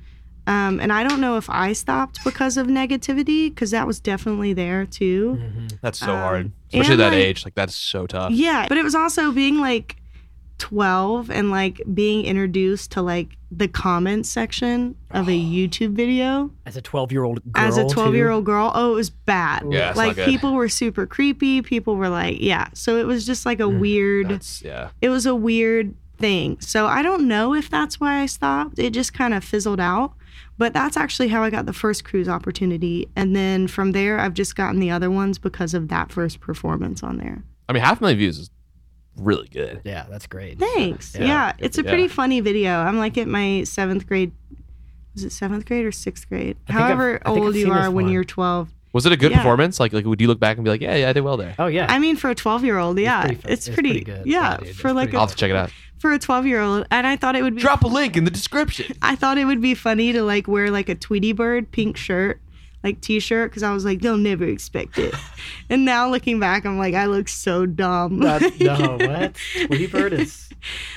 [0.48, 4.52] Um, and I don't know if I stopped because of negativity, because that was definitely
[4.54, 5.38] there too.
[5.40, 5.78] Mhm.
[5.82, 6.52] That's so Um, hard.
[6.72, 7.44] Especially at that like- age.
[7.44, 8.32] Like that's so tough.
[8.32, 9.96] Yeah, but it was also being like
[10.58, 16.76] 12 and like being introduced to like the comments section of a YouTube video As
[16.76, 17.64] a 12 year old girl.
[17.64, 19.64] as a 12 year old girl, oh, it was bad.
[19.70, 20.26] Yeah, it's like not good.
[20.26, 21.62] people were super creepy.
[21.62, 22.68] People were like, yeah.
[22.74, 24.88] So it was just like a Mm, weird, That's yeah.
[25.00, 26.56] it was a weird thing.
[26.60, 28.78] So I don't know if that's why I stopped.
[28.78, 30.14] It just kind of fizzled out.
[30.58, 33.08] But that's actually how I got the first cruise opportunity.
[33.16, 37.02] And then from there, I've just gotten the other ones because of that first performance
[37.02, 37.44] on there.
[37.68, 38.50] I mean, half a million views is
[39.16, 39.82] really good.
[39.84, 40.58] Yeah, that's great.
[40.58, 41.14] Thanks.
[41.14, 41.26] Yeah.
[41.26, 41.88] Yeah, it's a Yeah.
[41.90, 42.72] pretty funny video.
[42.72, 44.32] I'm like at my seventh grade.
[45.14, 46.56] Was it seventh grade or sixth grade?
[46.68, 48.12] I think I've- However old you are when one.
[48.12, 48.68] you're 12.
[48.92, 49.38] Was it a good Yeah.
[49.38, 49.78] performance?
[49.78, 51.54] Like, like would you look back and be like, yeah, yeah, I did well there?
[51.58, 51.86] Oh, yeah.
[51.88, 54.26] I mean, for a 12 year old, yeah, pretty it's it's pretty, pretty good.
[54.26, 55.70] Yeah, Yeah, dude, for like pretty a, I'll have to check it out.
[55.98, 57.60] For a 12 year old, and I thought it would be.
[57.60, 58.96] Drop a link in the description.
[59.02, 62.40] I thought it would be funny to like wear like a Tweety Bird pink shirt,
[62.84, 65.14] like t-shirt, because I was like, they'll never expect it.
[65.70, 68.18] and now looking back, I'm like, I look so dumb.
[68.20, 69.36] That- no, what?
[69.66, 70.48] Tweety Bird is.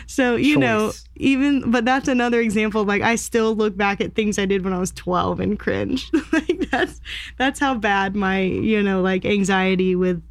[0.08, 2.82] So you know, even but that's another example.
[2.82, 5.60] of, Like I still look back at things I did when I was 12 and
[5.60, 6.10] cringe.
[6.32, 7.00] like that's
[7.38, 10.22] that's how bad my you know like anxiety with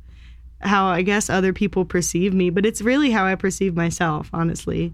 [0.61, 4.31] how I guess other people perceive me, but it's really how I perceive myself.
[4.33, 4.93] Honestly,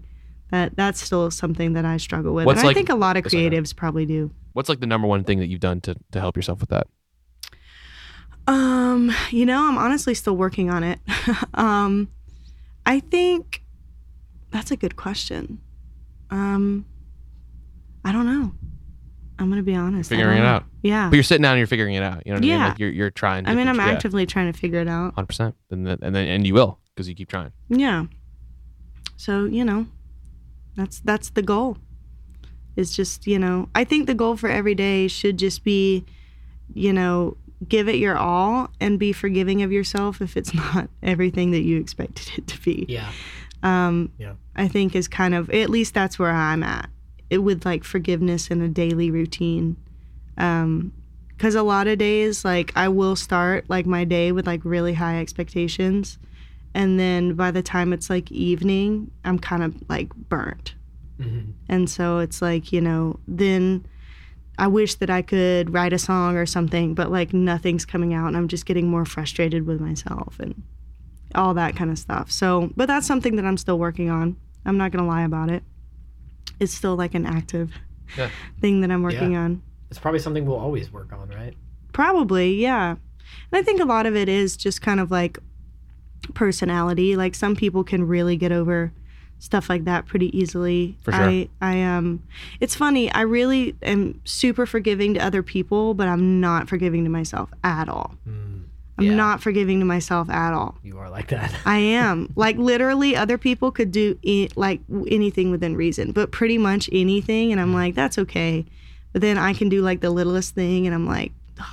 [0.51, 2.45] that that's still something that I struggle with.
[2.45, 4.31] What's and like- I think a lot of creatives probably do.
[4.53, 6.87] What's like the number one thing that you've done to to help yourself with that?
[8.47, 10.99] Um, you know, I'm honestly still working on it.
[11.53, 12.09] um,
[12.85, 13.61] I think
[14.51, 15.59] that's a good question.
[16.29, 16.85] Um,
[18.05, 18.53] I don't know.
[19.39, 20.11] I'm gonna be honest.
[20.11, 20.63] I Figuring it out.
[20.81, 21.09] Yeah.
[21.09, 22.25] But you're sitting down and you're figuring it out.
[22.25, 22.49] You know what I mean?
[22.49, 22.67] Yeah.
[22.69, 23.45] Like you're you're trying.
[23.47, 25.15] I mean, I'm different- yeah, actively trying to figure it out.
[25.15, 25.53] 100%.
[25.71, 27.51] And then and then and you will because you keep trying.
[27.69, 28.05] Yeah.
[29.15, 29.87] So you know,
[30.75, 31.77] that's that's the goal.
[32.75, 36.05] It's just you know, I think the goal for every day should just be,
[36.73, 41.51] you know, give it your all and be forgiving of yourself if it's not everything
[41.51, 42.85] that you expected it to be.
[42.87, 43.11] Yeah.
[43.63, 44.33] um, Yeah.
[44.55, 46.89] I think is kind of at least that's where I'm at
[47.29, 49.77] it, with like forgiveness in a daily routine.
[50.37, 50.93] Um,
[51.29, 54.95] because a lot of days, like I will start like my day with like really
[54.95, 56.17] high expectations,
[56.73, 60.73] and then by the time it's like evening, I'm kind of like burnt.
[61.19, 61.53] Mhm.
[61.69, 63.85] And so it's like, you know, then
[64.57, 68.27] I wish that I could write a song or something, but like nothing's coming out
[68.27, 70.63] and I'm just getting more frustrated with myself and
[71.35, 72.31] all that kind of stuff.
[72.31, 74.35] So, but that's something that I'm still working on.
[74.65, 75.63] I'm not going to lie about it.
[76.59, 77.71] It's still like an active
[78.17, 78.29] Yeah.
[78.61, 79.41] thing that I'm working Yeah.
[79.43, 79.61] on.
[79.89, 81.55] It's probably something we'll always work on, right?
[81.93, 82.91] Probably, yeah.
[82.91, 82.99] And
[83.59, 85.39] I think a lot of it is just kind of like
[86.33, 87.15] personality.
[87.15, 88.91] Like some people can really get over
[89.39, 90.97] stuff like that pretty easily.
[91.03, 91.21] For sure.
[91.21, 92.23] I I um
[92.59, 97.09] it's funny, I really am super forgiving to other people, but I'm not forgiving to
[97.09, 98.15] myself at all.
[98.27, 98.56] Mm,
[98.99, 99.15] I'm Yeah.
[99.15, 100.77] not forgiving to myself at all.
[100.83, 101.53] you are like that.
[101.65, 102.31] I am.
[102.35, 107.51] like literally other people could do I- like anything within reason, but pretty much anything
[107.51, 108.65] and I'm like that's okay.
[109.13, 111.65] But then I can do like the littlest thing and I'm like That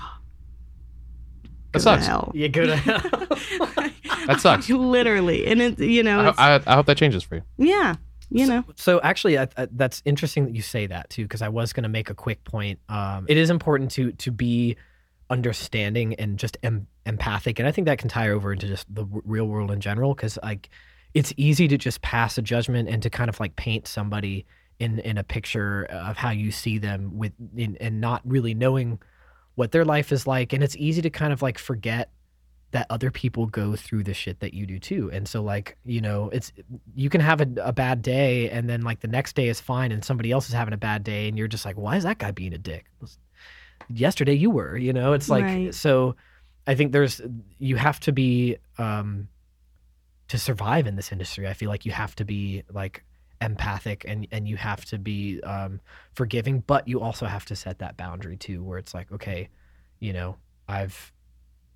[1.73, 2.07] go to sucks.
[2.07, 2.31] hell.
[2.35, 2.73] you go to
[4.27, 4.69] That sucks.
[4.71, 7.43] literally and it you know I, I, I hope that changes for you.
[7.59, 7.97] yeah
[8.31, 11.49] you know So actually, I, I, that's interesting that you say that too, because I
[11.51, 12.81] was going to make a quick point.
[12.89, 14.77] Um, it is important to to be
[15.31, 19.05] understanding and just em- empathic, and I think that can tie over into just the
[19.05, 20.71] w- real world in general, because like
[21.15, 24.47] it's easy to just pass a judgment and to kind of like paint somebody
[24.79, 28.99] in in a picture of how you see them with in, and not really knowing
[29.55, 32.11] what their life is like, and it's easy to kind of like forget
[32.73, 35.09] that other people go through the shit that you do too.
[35.13, 36.51] And so like, you know, it's
[36.97, 39.93] you can have a, a bad day and then like the next day is fine
[39.93, 42.19] and somebody else is having a bad day and you're just like, why is that
[42.19, 42.87] guy being a dick?
[43.89, 45.75] Yesterday you were, you know, it's like Right.
[45.75, 46.17] so
[46.67, 47.21] I think there's
[47.59, 49.29] you have to be um
[50.29, 51.47] to survive in this industry.
[51.47, 53.05] I feel like you have to be like
[53.41, 55.81] empathic and and you have to be um
[56.15, 59.49] forgiving, but you also have to set that boundary too where it's like, okay,
[60.01, 60.37] you know,
[60.69, 61.13] I've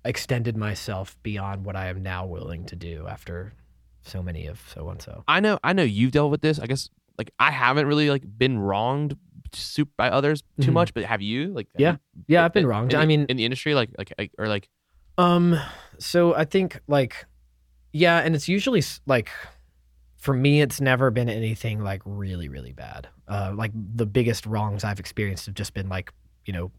[0.05, 3.53] extended myself beyond what I am now willing to do after
[4.01, 5.23] so many of so and so.
[5.27, 6.59] I know I know you've dealt with this.
[6.59, 9.15] I guess like I haven't really like been wronged
[9.53, 10.73] soup by others too Mhm.
[10.73, 11.47] much, but have you?
[11.53, 11.91] Like have Yeah.
[12.15, 12.93] you- Yeah, I've been in- wronged.
[12.93, 14.69] in I mean, in the industry, like like like- or like
[15.17, 15.59] Um,
[15.97, 17.25] so I think like,
[17.91, 19.29] yeah, and it's usually like,
[20.15, 23.09] for me, it's never been anything like really, really bad.
[23.27, 26.11] Uh, like the biggest wrongs I've experienced have just been like,
[26.45, 26.71] you know,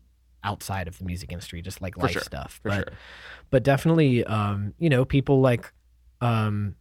[0.43, 2.61] outside of the music industry, just like For life sure, stuff.
[2.63, 2.97] for but, sure.
[3.51, 5.73] but definitely, um, you know, people like,
[6.23, 6.77] um,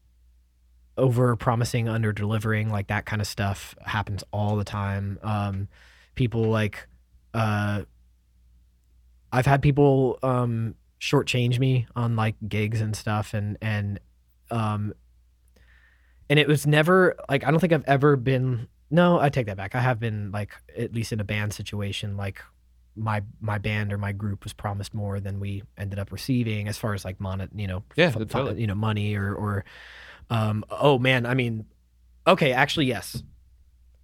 [1.00, 5.18] over promising, under delivering, like that kind of stuff happens all the time.
[5.24, 5.68] Um,
[6.16, 6.88] people like,
[7.34, 7.84] uh,
[9.32, 14.00] I've had people um shortchange me on like gigs and stuff and and
[14.52, 14.94] um
[16.30, 18.68] and it was never like I don't think I've ever been.
[18.92, 19.76] No, I take that back.
[19.76, 22.42] I have been like at least in a band situation, like
[22.96, 26.78] my my band or my group was promised more than we ended up receiving as
[26.78, 28.60] far as like mon you know Yeah, f- totally.
[28.62, 29.64] you know money or or
[30.30, 31.66] um oh man I mean
[32.28, 33.24] okay actually yes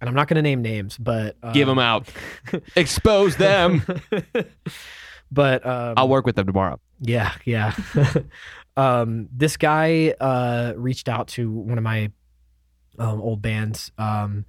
[0.00, 2.08] and I'm not going to name names but um, Give them out.
[2.76, 3.82] Expose them.
[5.30, 6.78] but um, I'll work with them tomorrow.
[7.00, 7.74] yeah, yeah.
[8.76, 12.10] um, this guy uh, reached out to one of my
[12.98, 14.44] um, old bands um,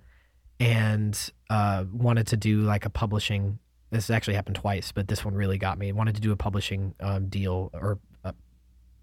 [0.59, 3.59] and uh, wanted to do like a publishing.
[3.89, 5.91] This actually happened twice, but this one really got me.
[5.93, 7.99] Wanted to do a publishing um, deal or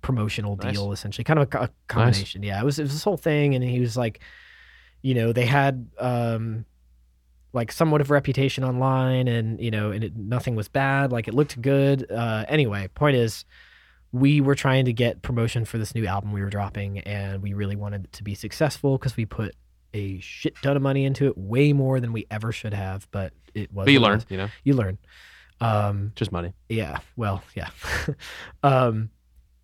[0.04, 0.74] promotional Nice.
[0.74, 2.42] deal, essentially, kind of a, a combination.
[2.44, 4.20] Yeah, it was it was this whole thing, and he was like,
[5.02, 6.64] you know, they had um,
[7.52, 11.34] like somewhat of reputation online and you know and it, nothing was bad like it
[11.34, 13.44] looked good uh anyway point is
[14.10, 17.52] we were trying to get promotion for this new album we were dropping and we
[17.54, 19.54] really wanted it to be successful because we put
[19.92, 23.32] a shit ton of money into it way more than we ever should have but
[23.54, 24.98] it was But you learn, you know, you learn
[25.60, 26.54] um just money.
[26.68, 27.68] yeah well yeah
[28.64, 29.10] um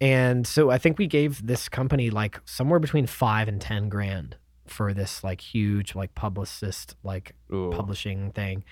[0.01, 4.36] and so i think we gave this company like somewhere between five and ten grand
[4.70, 7.70] for this like huge like publicist like Ooh.
[7.70, 8.64] publishing thing.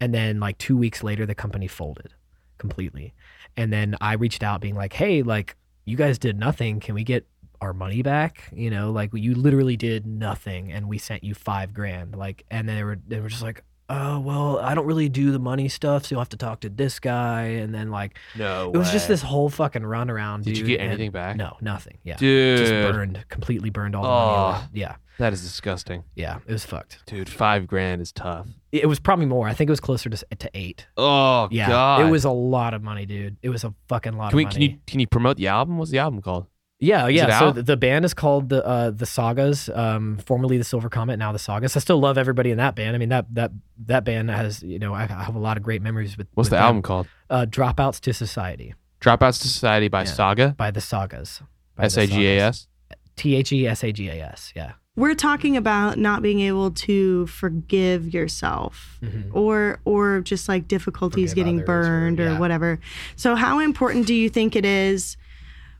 [0.00, 2.14] And then like two weeks later, the company folded
[2.58, 3.14] completely.
[3.56, 6.80] And then I reached out being like, hey, like you guys did nothing.
[6.80, 7.26] Can we get
[7.60, 8.48] our money back?
[8.52, 12.16] You know, like you literally did nothing and we sent you five grand.
[12.16, 13.62] Like, and they were, they were just like,
[13.92, 16.06] oh, well, I don't really do the money stuff.
[16.06, 17.42] So you'll have to talk to this guy.
[17.42, 20.38] And then like, No, it was just this whole fucking runaround.
[20.38, 20.44] Dude.
[20.54, 21.36] Did you dude, get and- anything back?
[21.36, 21.98] No, nothing.
[22.02, 22.16] Yeah.
[22.16, 22.58] dude.
[22.58, 24.58] Just burned, completely burned all the money.
[24.58, 24.68] Away.
[24.72, 24.96] Yeah.
[25.18, 26.38] That is disgusting, Yeah.
[26.46, 27.00] It was fucked.
[27.06, 27.28] dude.
[27.28, 28.48] Five grand is tough.
[28.72, 29.46] It was probably more.
[29.46, 30.86] I think it was closer to, to eight.
[30.96, 33.36] Oh Yeah, god, it was a lot of money, dude.
[33.42, 34.46] It was a fucking lot Can we?
[34.46, 34.78] of Can you?
[34.86, 35.76] Can you promote the album?
[35.78, 36.46] What's the album called?
[36.82, 37.38] Yeah, yeah.
[37.38, 41.16] So the, the band is called the uh, the Sagas, um, formerly the Silver Comet,
[41.18, 41.76] now the Sagas.
[41.76, 42.94] I still love everybody in that band.
[42.96, 43.52] I mean that that
[43.86, 46.26] that band has you know I, I have a lot of great memories with.
[46.34, 46.64] What's with the them.
[46.64, 47.06] album called?
[47.30, 50.04] Uh, Dropouts to Society Dropouts to Society by Yeah.
[50.12, 50.54] Saga.
[50.58, 51.40] by the Sagas.
[51.76, 52.66] by the S A G A Sagas.
[52.90, 52.96] S.
[53.16, 54.52] T H E S A G A S.
[54.56, 54.72] Yeah.
[54.94, 59.30] We're talking about not being able to forgive yourself Mhm.
[59.32, 62.38] or or just like difficulties Forgive getting others or- burned or, yeah.
[62.38, 62.78] whatever.
[63.16, 65.16] So how important do you think it is?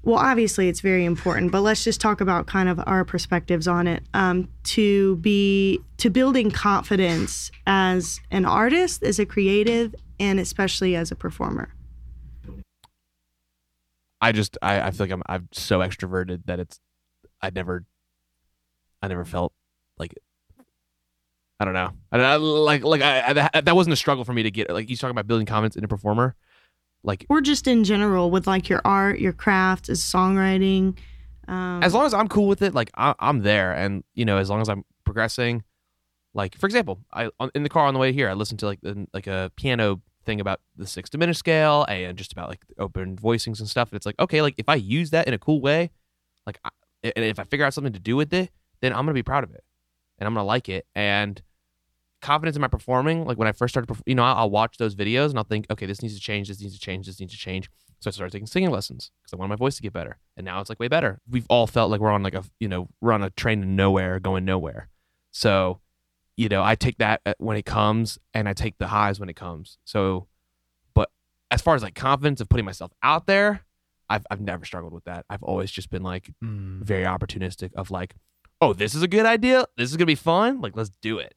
[0.05, 3.87] Well, obviously it's very important, but let's just talk about kind of our perspectives on
[3.87, 4.03] it.
[4.15, 11.13] Um, to be to building confidence as an artist, as a creative, and especially as
[11.13, 11.73] a performer.
[14.21, 16.81] I just I, I feel like I'm I'm so extroverted that it's
[17.41, 17.85] I never
[19.03, 19.53] I never felt
[19.99, 20.15] like
[21.59, 24.45] I don't know I, like like I, I that, that wasn't a struggle for me
[24.45, 26.37] to get like you talking about building confidence in a performer
[27.05, 30.97] like Or just in general with like your art, your craft, as songwriting.
[31.49, 33.73] Um, as long as I'm cool with it like I, I'm there.
[33.73, 35.65] And you know as long as I'm progressing
[36.35, 38.67] like for example I on, in the car on the way here I listened to
[38.67, 42.65] like the, like a piano thing about the six diminished scale and just about like
[42.79, 43.91] open voicings and stuff.
[43.91, 45.91] And it's like okay like if I use that in a cool way
[46.47, 46.71] like I,
[47.03, 48.51] and if I figure out something to do with it
[48.81, 49.65] then I'm gonna be proud of it.
[50.19, 50.87] And I'm gonna like it.
[50.95, 51.41] And
[52.23, 54.95] confidence in my performing like when I first started you know I'll, I'll watch those
[54.95, 57.33] videos and I'll think okay this needs to change this needs to change this needs
[57.33, 57.69] to change
[58.01, 60.19] so I started taking singing lessons because I wanted my voice to get better.
[60.37, 61.21] And now it's like way better.
[61.31, 63.67] We've all felt like we're on like a, you know, we're on a train to
[63.67, 64.89] nowhere going nowhere.
[65.31, 65.81] So,
[66.37, 69.29] you know, I take that uh, when it comes and I take the highs when
[69.29, 69.79] it comes.
[69.85, 70.27] So,
[70.95, 71.11] but
[71.53, 73.61] as far as like confidence of putting myself out there,
[74.11, 75.25] I've, I've never struggled with that.
[75.31, 76.83] I've always just been like Mm.
[76.83, 78.17] very opportunistic of like,
[78.61, 79.65] oh, this is a good idea.
[79.77, 80.61] This is going to be fun.
[80.61, 81.35] Like, let's do it.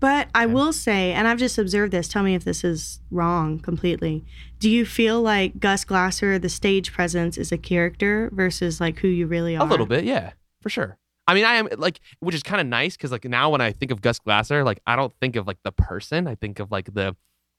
[0.00, 3.58] But I will say, and I've just observed this, tell me if this is wrong
[3.60, 4.24] completely.
[4.58, 9.08] Do you feel like Gus Glasser, the stage presence, is a character versus like who
[9.08, 9.66] you really are?
[9.66, 10.98] A little bit, yeah, for sure.
[11.26, 13.72] I mean, I am like, which is kind of nice because like now when I
[13.72, 16.26] think of Gus Glasser, like I don't think of like the person.
[16.26, 17.14] I think of like the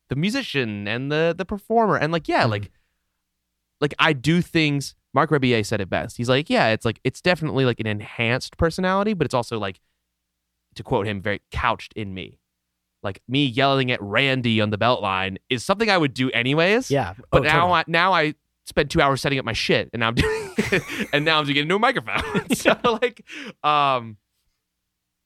[0.09, 2.49] the musician and the the performer, and like yeah, Mhm.
[2.51, 2.71] like
[3.79, 4.95] like I do things.
[5.13, 6.17] Mark Rebier said it best.
[6.17, 9.79] He's like, yeah, it's like it's definitely like an enhanced personality, but it's also like,
[10.75, 12.39] to quote him, very couched in me.
[13.03, 16.91] Like me yelling at Randy on the BeltLine is something I would do anyways.
[16.91, 17.13] Yeah.
[17.31, 17.73] But Oh, now totally.
[17.73, 20.49] I now I spent two hours setting up my shit, and now I'm doing,
[21.11, 22.49] and now I'm getting into a microphone.
[22.55, 23.25] so like,
[23.63, 24.17] um,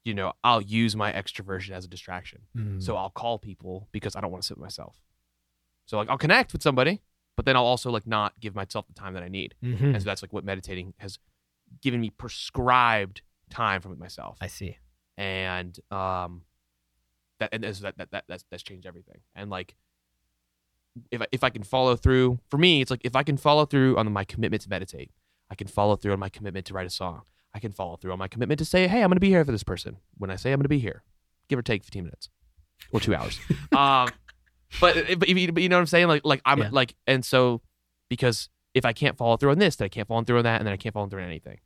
[0.05, 2.43] you know, I'll use my extroversion as a distraction.
[2.55, 2.81] Mm.
[2.81, 4.95] So I'll call people because I don't want to sit with myself.
[5.87, 7.01] So like I'll connect with somebody,
[7.35, 9.53] but then I'll also like not give myself the time that I need.
[9.63, 9.81] Mhm.
[9.95, 11.19] And so that's like what meditating has
[11.81, 14.77] given me prescribed time from myself I see.
[15.17, 16.41] And um
[17.39, 19.75] that and that's, that, that, that that's that's changed everything and like
[21.11, 23.65] if I, if I can follow through for me it's like if I can follow
[23.65, 25.11] through on my commitment to meditate
[25.49, 27.21] I can follow through on my commitment to write a song
[27.53, 29.45] I can follow through on my commitment to say, hey, I'm going to be here
[29.45, 31.03] for this person when I say I'm going to be here,
[31.47, 32.27] give or take 15 minutes
[32.91, 33.39] or two hours.
[33.71, 34.09] um,
[34.81, 36.09] but, but you know what I'm saying?
[36.09, 36.69] Like, like I'm Yeah.
[36.73, 37.61] like, and so
[38.09, 40.59] because if I can't follow through on this, then I can't follow through on that,
[40.59, 41.59] and then I can't follow through on anything.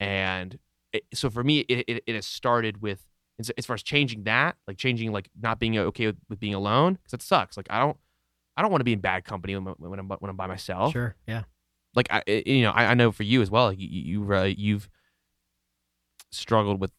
[0.00, 0.58] And
[0.94, 3.04] it, so for me, it, it, it has started with
[3.38, 6.54] as as far as changing that, like changing like not being okay with, with being
[6.54, 7.56] alone, because it sucks.
[7.56, 7.96] Like I don't,
[8.56, 10.92] I don't want to be in bad company when, when I'm when I'm by myself
[10.92, 11.16] Sure.
[11.26, 11.42] Yeah.
[11.94, 13.72] like I, you know, I, I know for you as well.
[13.72, 14.88] You, you uh, you've
[16.30, 16.92] struggled with.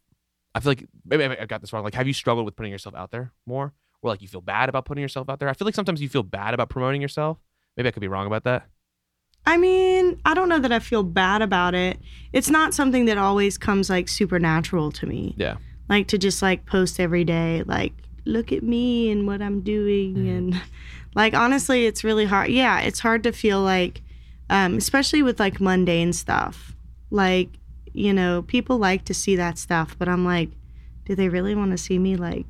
[0.53, 1.83] I feel like maybe I I got this wrong.
[1.83, 4.69] Like, have you struggled with putting yourself out there more, or like you feel bad
[4.69, 5.49] about putting yourself out there?
[5.49, 7.37] I feel like sometimes you feel bad about promoting yourself.
[7.75, 8.67] Maybe I could be wrong about that.
[9.47, 11.99] I mean, I don't know that I feel bad about it.
[12.33, 15.35] It's not something that always comes like supernatural to me.
[15.37, 15.57] Yeah.
[15.87, 17.93] Like to just like post every day, like,
[18.25, 20.15] look at me and what I'm doing.
[20.15, 20.37] Mhm.
[20.37, 20.61] And
[21.13, 22.49] like, honestly, it's really hard.
[22.49, 24.01] Yeah, it's hard to feel like,
[24.49, 26.75] um, especially with like mundane stuff.
[27.11, 27.49] Like,
[27.93, 30.49] you know, people like to see that stuff, but I'm like,
[31.05, 32.45] do they really want to see me like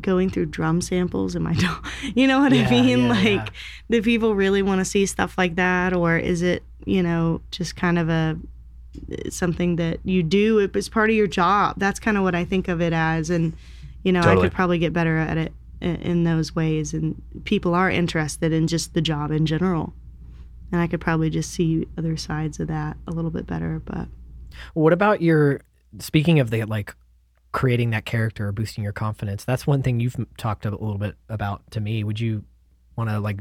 [0.00, 1.86] going through drum samples in my dog?
[2.14, 3.00] You know what Yeah, I mean?
[3.00, 3.46] yeah, like, yeah.
[3.90, 7.76] do people really want to see stuff like that or is it you know just
[7.76, 8.36] kind of a
[9.30, 12.68] something that you do it's part of your job that's kind of what i think
[12.68, 13.54] of it as and
[14.02, 17.74] you know i could probably get better at it in, in those ways and people
[17.74, 19.94] are interested in just the job in general
[20.72, 24.08] and i could probably just see other sides of that a little bit better but
[24.74, 25.60] What about your
[25.98, 26.94] speaking of the like
[27.52, 29.44] creating that character or boosting your confidence?
[29.44, 32.02] That's one thing you've talked a little bit about to me.
[32.04, 32.44] Would you
[32.96, 33.40] want to like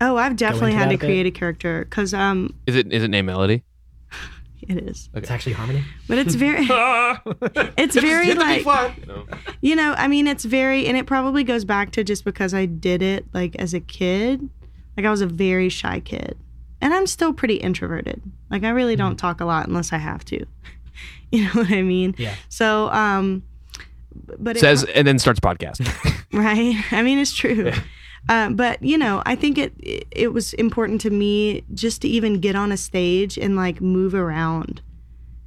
[0.00, 3.08] oh i've definitely had to a create a character because um Is it is it
[3.08, 3.62] named Melody?
[4.62, 5.84] it is it's actually harmony?
[6.08, 6.66] but it's very
[7.76, 8.66] it's very like
[9.06, 9.26] No.
[9.60, 12.66] You know, I mean, it's very, and it probably goes back to just because I
[12.66, 14.48] did it like as a kid.
[14.96, 16.36] Like I was a very shy kid,
[16.80, 18.20] and I'm still pretty introverted.
[18.50, 20.44] Like I really don't talk a lot unless I have to.
[21.36, 22.14] you know what I mean?
[22.18, 22.34] Yeah.
[22.50, 23.42] So, um,
[24.38, 25.80] but it, Says and then starts podcast.
[26.32, 26.76] right?
[26.92, 27.72] I mean, it's true.
[28.28, 32.08] Uh, but you know, I think it, it it was important to me just to
[32.08, 34.82] even get on a stage and like move around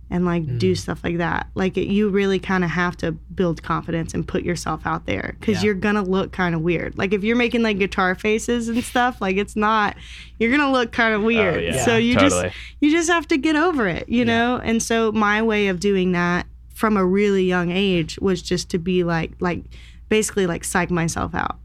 [0.09, 1.47] and like do stuff like that.
[1.55, 5.35] Like it, you really kind of have to build confidence and put yourself out there
[5.39, 5.65] because Yeah.
[5.67, 6.97] you're gonna look kind of weird.
[6.97, 9.95] Like if you're making like guitar faces and stuff, like it's not.
[10.39, 11.63] You're gonna look kind of weird.
[11.63, 11.83] yeah.
[11.83, 12.43] So you Totally.
[12.43, 14.57] just you just have to get over it, you know.
[14.63, 18.77] And so my way of doing that from a really young age was just to
[18.77, 19.63] be like like
[20.09, 21.57] basically like psych myself out.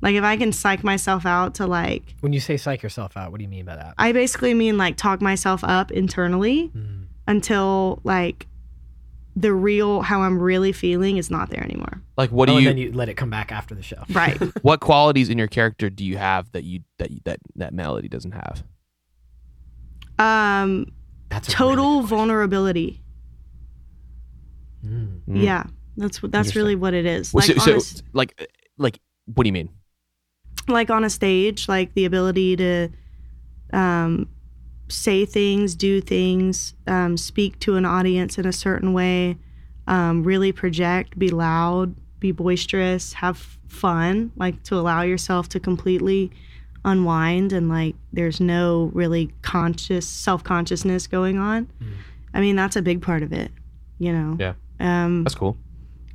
[0.00, 3.30] Like if I can psych myself out to like When you say psych yourself out,
[3.30, 3.94] what do you mean by that?
[3.98, 7.04] I basically mean like talk myself up internally Mm.
[7.28, 8.48] Until like
[9.36, 12.02] the real how I'm really feeling is not there anymore.
[12.16, 14.02] Like, what oh, do and you, then you let it come back after the show.
[14.10, 14.36] Right.
[14.62, 18.08] What qualities in your character do you have that you that you, that that Melody
[18.08, 18.64] doesn't have?
[20.18, 20.86] um
[21.28, 23.02] That's total really vulnerability.
[24.84, 25.20] Mm.
[25.28, 25.64] Yeah.
[25.96, 27.32] That's what that's really what it is.
[27.32, 29.68] Well, Like so, on a so like like what do you mean?
[30.68, 32.88] like on a stage, like the ability to
[33.72, 34.28] um,
[34.88, 39.36] say things, do things, um, speak to an audience in a certain way,
[39.86, 46.30] um, really project, be loud, be boisterous, have fun, like to allow yourself to completely
[46.84, 51.68] unwind and like there's no really conscious self consciousness going on.
[52.34, 53.50] I mean, that's a big part of it,
[53.98, 54.36] you know?
[54.38, 54.54] Yeah.
[54.80, 55.56] Um, That's cool.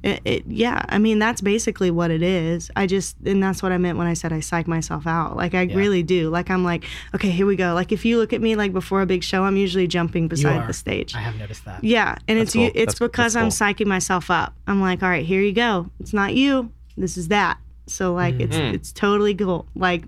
[0.04, 2.70] It, it, yeah, I mean that's basically what it is.
[2.76, 5.38] I just and that's what I meant when I said I psych myself out.
[5.38, 5.76] Like I Yeah.
[5.78, 6.30] really do.
[6.30, 6.84] Like I'm like,
[7.16, 7.74] okay, here we go.
[7.74, 10.68] Like if you look at me like before a big show, I'm usually jumping beside
[10.68, 11.16] the stage.
[11.16, 11.84] I have noticed that.
[11.84, 12.82] Yeah, and That's it's you cool.
[12.82, 14.54] it's That's- because that's I'm psyching myself up.
[14.68, 15.90] I'm like, all right, here you go.
[16.00, 16.72] It's not you.
[16.98, 17.58] This is that.
[17.88, 18.74] So like it's Mhm.
[18.74, 19.66] it's totally cool.
[19.76, 20.04] Like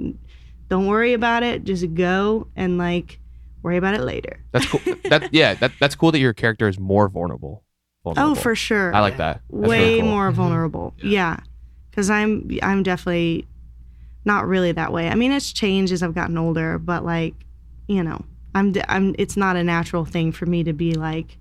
[0.69, 1.63] don't worry about it.
[1.63, 3.19] Just go and like
[3.63, 4.39] worry about it later.
[4.51, 4.81] That's cool.
[5.09, 7.63] that yeah, that that's cool that your character is more vulnerable.
[8.13, 8.31] Vulnerable.
[8.39, 8.93] Oh, for sure.
[8.95, 9.41] I like that.
[9.49, 10.09] That's way really cool.
[10.09, 10.35] more Mhm.
[10.35, 10.93] vulnerable.
[11.01, 11.37] Yeah,
[11.89, 13.47] because I'm I'm definitely
[14.23, 15.09] not really that way.
[15.09, 17.35] I mean, it's changed as I've gotten older, but like,
[17.87, 19.15] you know, I'm I'm.
[19.17, 21.37] It's not a natural thing for me to be like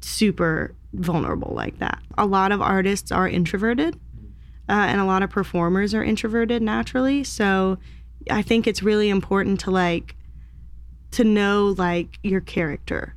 [0.00, 1.98] super vulnerable like that.
[2.18, 3.94] A lot of artists are introverted,
[4.68, 7.24] uh, and a lot of performers are introverted naturally.
[7.24, 7.78] So,
[8.30, 10.16] I think it's really important to like
[11.12, 13.14] to know like your character.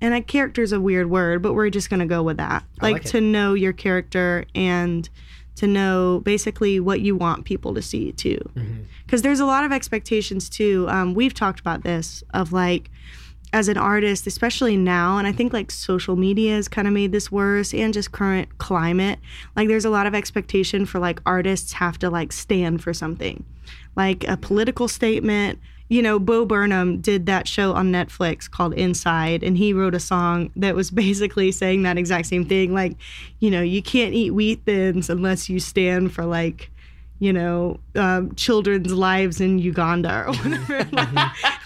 [0.00, 2.64] And a character is a weird word, but we're just gonna go with that.
[2.82, 5.08] Like, like to know your character and
[5.56, 8.38] to know basically what you want people to see too.
[9.04, 10.86] Because there's a lot of expectations too.
[10.88, 12.90] Um, we've talked about this of like
[13.52, 17.12] as an artist, especially now, and I think like social media has kind of made
[17.12, 19.18] this worse and just current climate.
[19.54, 23.44] Like there's a lot of expectation for like artists have to like stand for something,
[23.94, 25.58] like a political statement,
[25.88, 30.00] you know, Bo Burnham did that show on Netflix called Inside, and he wrote a
[30.00, 32.74] song that was basically saying that exact same thing.
[32.74, 32.96] Like,
[33.40, 36.70] you know, you can't eat wheat thins unless you stand for like,
[37.18, 40.78] you know, um, children's lives in Uganda or whatever.
[40.92, 41.16] like,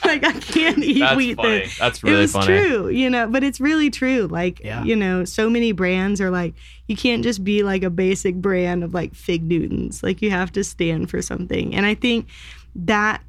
[0.04, 1.60] like, I can't eat That's wheat funny.
[1.60, 1.78] thins.
[1.78, 2.46] That's it really was funny.
[2.46, 4.28] true, you know, but it's really true.
[4.30, 4.84] Like, Yeah.
[4.84, 6.54] you know, so many brands are like,
[6.86, 10.02] you can't just be like a basic brand of like Fig Newtons.
[10.04, 11.74] Like, you have to stand for something.
[11.74, 12.28] And I think
[12.76, 13.20] that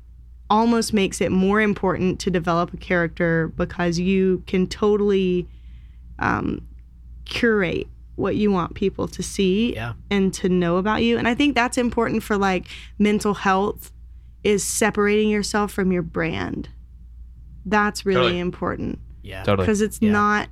[0.51, 5.47] almost makes it more important to develop a character because you can totally
[6.19, 6.67] um,
[7.25, 9.93] curate what you want people to see Yeah.
[10.11, 11.17] and to know about you.
[11.17, 12.67] And I think that's important for like
[12.99, 13.91] mental health
[14.43, 16.67] is separating yourself from your brand.
[17.65, 18.39] That's really Totally.
[18.39, 19.43] important Yeah.
[19.43, 19.65] Totally.
[19.65, 20.11] because it's Yeah.
[20.11, 20.49] not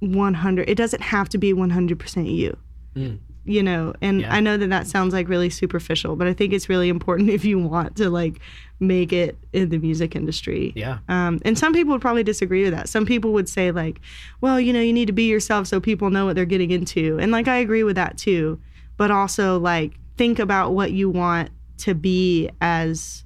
[0.00, 2.56] 100 it doesn't have to be 100% you
[2.96, 3.18] Mm.
[3.44, 4.32] you know and Yeah.
[4.34, 7.44] i know that that sounds like really superficial but i think it's really important if
[7.44, 8.38] you want to like
[8.80, 10.72] make it in the music industry.
[10.76, 10.98] Yeah.
[11.08, 12.88] um, and some people would probably disagree with that.
[12.88, 14.00] Some people would say like
[14.40, 17.18] well you know you need to be yourself so people know what they're getting into.
[17.20, 18.60] And like i agree with that too.
[18.96, 23.24] But also like think about what you want to be as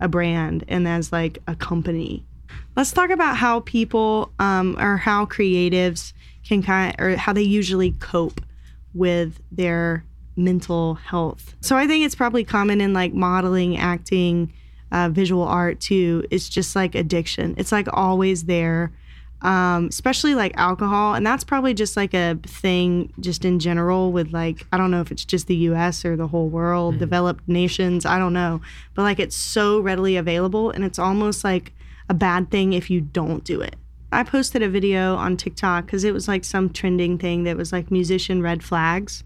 [0.00, 2.24] a brand and as like a company.
[2.76, 6.12] Let's talk about how people um, or how creatives
[6.44, 8.40] can kind or how they usually cope
[8.94, 10.04] with their
[10.36, 11.54] mental health.
[11.60, 14.52] So i think it's probably common in like modeling acting
[14.92, 17.54] uh, visual art too it's just like addiction.
[17.58, 18.92] It's like always there
[19.42, 24.32] um, especially like alcohol and that's probably just like a thing just in general with
[24.32, 28.06] like i don't know if it's just the us or the whole world developed nations
[28.06, 28.60] i don't know
[28.94, 31.72] but like it's so readily available and it's almost like
[32.08, 33.76] a bad thing if you don't do it.
[34.10, 37.72] I posted a video on tiktok because it was like some trending thing that was
[37.72, 39.24] like musician red flags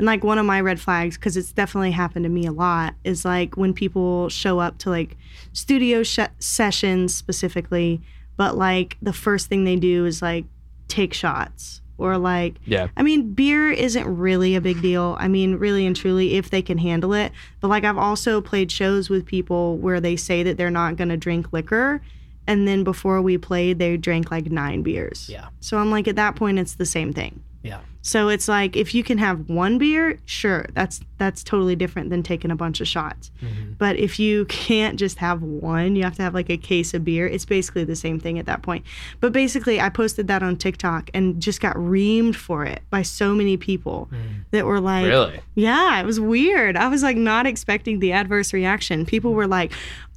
[0.00, 2.94] and like one of my red flags, because it's definitely happened to me a lot,
[3.04, 5.14] is like when people show up to like
[5.52, 8.00] studio sh- sessions specifically,
[8.38, 10.46] but like the first thing they do is like
[10.88, 12.88] take shots or like Yeah.
[12.96, 15.16] I mean, beer isn't really a big deal.
[15.20, 17.30] I mean, really and truly, if they can handle it.
[17.60, 21.10] But like, I've also played shows with people where they say that they're not going
[21.10, 22.00] to drink liquor.
[22.46, 25.28] And then before we played, they drank like nine beers.
[25.28, 25.48] Yeah.
[25.60, 27.42] So I'm like, at that point, it's the same thing.
[27.62, 27.80] Yeah.
[28.02, 32.22] So it's like if you can have one beer, sure, that's that's totally different than
[32.22, 33.30] taking a bunch of shots.
[33.42, 33.72] Mm-hmm.
[33.76, 37.04] But if you can't just have one, you have to have like a case of
[37.04, 37.26] beer.
[37.26, 38.86] It's basically the same thing at that point.
[39.20, 43.34] But basically, I posted that on TikTok and just got reamed for it by so
[43.34, 44.08] many people
[44.52, 45.40] that were like, Really?
[45.54, 46.76] yeah, it was weird.
[46.78, 49.04] I was like not expecting the adverse reaction.
[49.04, 49.72] People were like,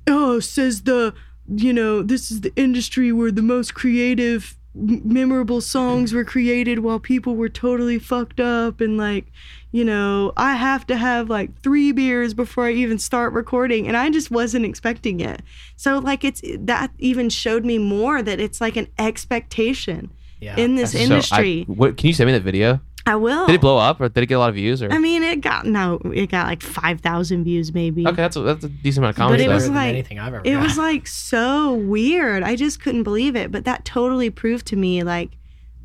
[0.07, 1.13] "Oh, says the,
[1.53, 6.79] you know, this is the industry where the most creative, m- memorable songs were created
[6.79, 9.25] while people were totally fucked up and like,
[9.71, 13.95] you know, I have to have like 3 beers before I even start recording." And
[13.97, 15.41] I just wasn't expecting it.
[15.75, 20.09] So like it's that even showed me more that it's like an expectation
[20.39, 20.57] Yeah.
[20.57, 21.63] in this So, I- industry.
[21.67, 22.79] what, can you send me that video?
[23.05, 23.47] I, will.
[23.47, 24.81] Did it blow up or did it get a lot of views?
[24.81, 28.05] Or I mean, it got no, it got like five thousand views, maybe.
[28.07, 29.43] okay, that's a, that's a decent amount of comments.
[29.43, 29.65] But comments.
[29.65, 30.63] it was like- anything I've ever It got.
[30.63, 32.43] was like so weird.
[32.43, 33.51] I just couldn't believe it.
[33.51, 35.31] But that totally proved to me like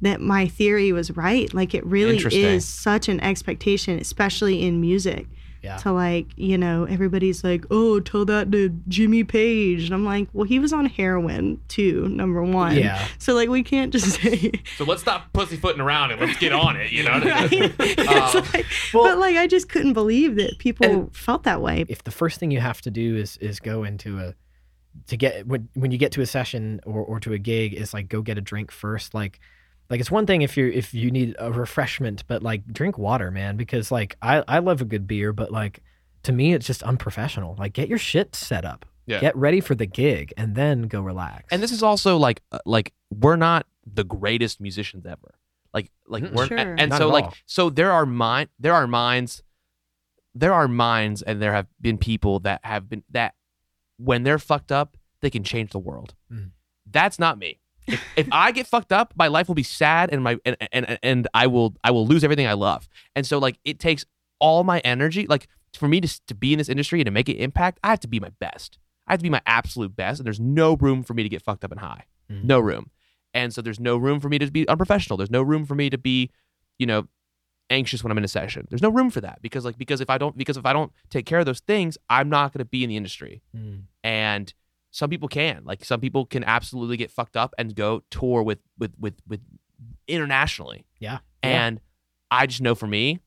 [0.00, 1.52] that my theory was right.
[1.52, 5.26] Like it really is such an expectation, especially in music.
[5.62, 5.76] Yeah.
[5.78, 9.84] To like, you know, everybody's like, oh, tell that to Jimmy Page.
[9.86, 12.76] And I'm like, well, he was on heroin too, number one.
[12.76, 13.06] Yeah.
[13.18, 16.76] So like we can't just say So let's stop pussyfooting around and let's get on
[16.76, 16.92] it.
[16.92, 17.18] You know.
[17.24, 17.50] right.
[17.80, 21.84] It's Um, like- well- but like I just couldn't believe that people felt that way.
[21.88, 24.34] if the first thing you have to do is is go into a
[25.08, 27.92] to get when when you get to a session or, or to a gig is
[27.94, 29.38] like go get a drink first like
[29.90, 33.30] like it's one thing if you if you need a refreshment but like drink water
[33.30, 35.80] man because like I I love a good beer but like
[36.24, 39.20] to me it's just unprofessional like get your shit set up Yeah.
[39.20, 42.58] get ready for the gig and then go relax and this is also like uh,
[42.66, 45.34] like we're not the greatest musicians ever.
[45.72, 46.32] Like like Mm-mm.
[46.34, 46.58] we're Sure.
[46.58, 47.34] and, and Not so at like all.
[47.46, 49.42] so there are mind there are minds
[50.34, 53.34] there are minds and there have been people that have been that
[53.96, 56.14] when they're fucked up they can change the world.
[56.32, 56.50] Mm.
[56.90, 57.58] That's not me.
[57.88, 60.98] If, if I get fucked up, my life will be sad and my and, and
[61.02, 62.88] and I will I will lose everything I love.
[63.16, 64.04] And so like it takes
[64.40, 67.28] all my energy like for me to to be in this industry and to make
[67.28, 68.78] an impact, I have to be my best.
[69.06, 71.42] I have to be my absolute best and there's no room for me to get
[71.42, 72.04] fucked up and high.
[72.30, 72.44] Mhm.
[72.44, 72.90] No room.
[73.34, 75.16] And so there's no room for me to be unprofessional.
[75.16, 76.30] There's no room for me to be,
[76.78, 77.08] you know,
[77.70, 78.66] anxious when I'm in a session.
[78.70, 80.92] There's no room for that because like because if I don't because if I don't
[81.10, 83.82] take care of those things, I'm not going to be in the industry Mm.
[84.02, 84.52] and
[84.90, 88.58] some people can like some people can absolutely get fucked up and go tour with
[88.78, 89.40] with with with
[90.06, 91.18] internationally Yeah.
[91.44, 91.50] Yeah.
[91.66, 91.80] and
[92.30, 93.20] i just know for me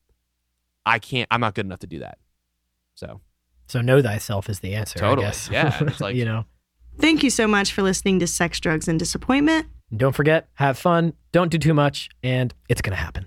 [0.85, 2.17] i can't i'm not good enough to do that
[2.95, 3.21] so
[3.67, 5.25] so know thyself is the answer Totally.
[5.25, 5.49] I guess.
[5.51, 6.45] Yeah, it's like- you know
[6.99, 9.65] Thank you so much for listening to Sex, Drugs, and Disappointment.
[9.95, 13.25] Don't forget, have fun, don't do too much, and it's going to happen.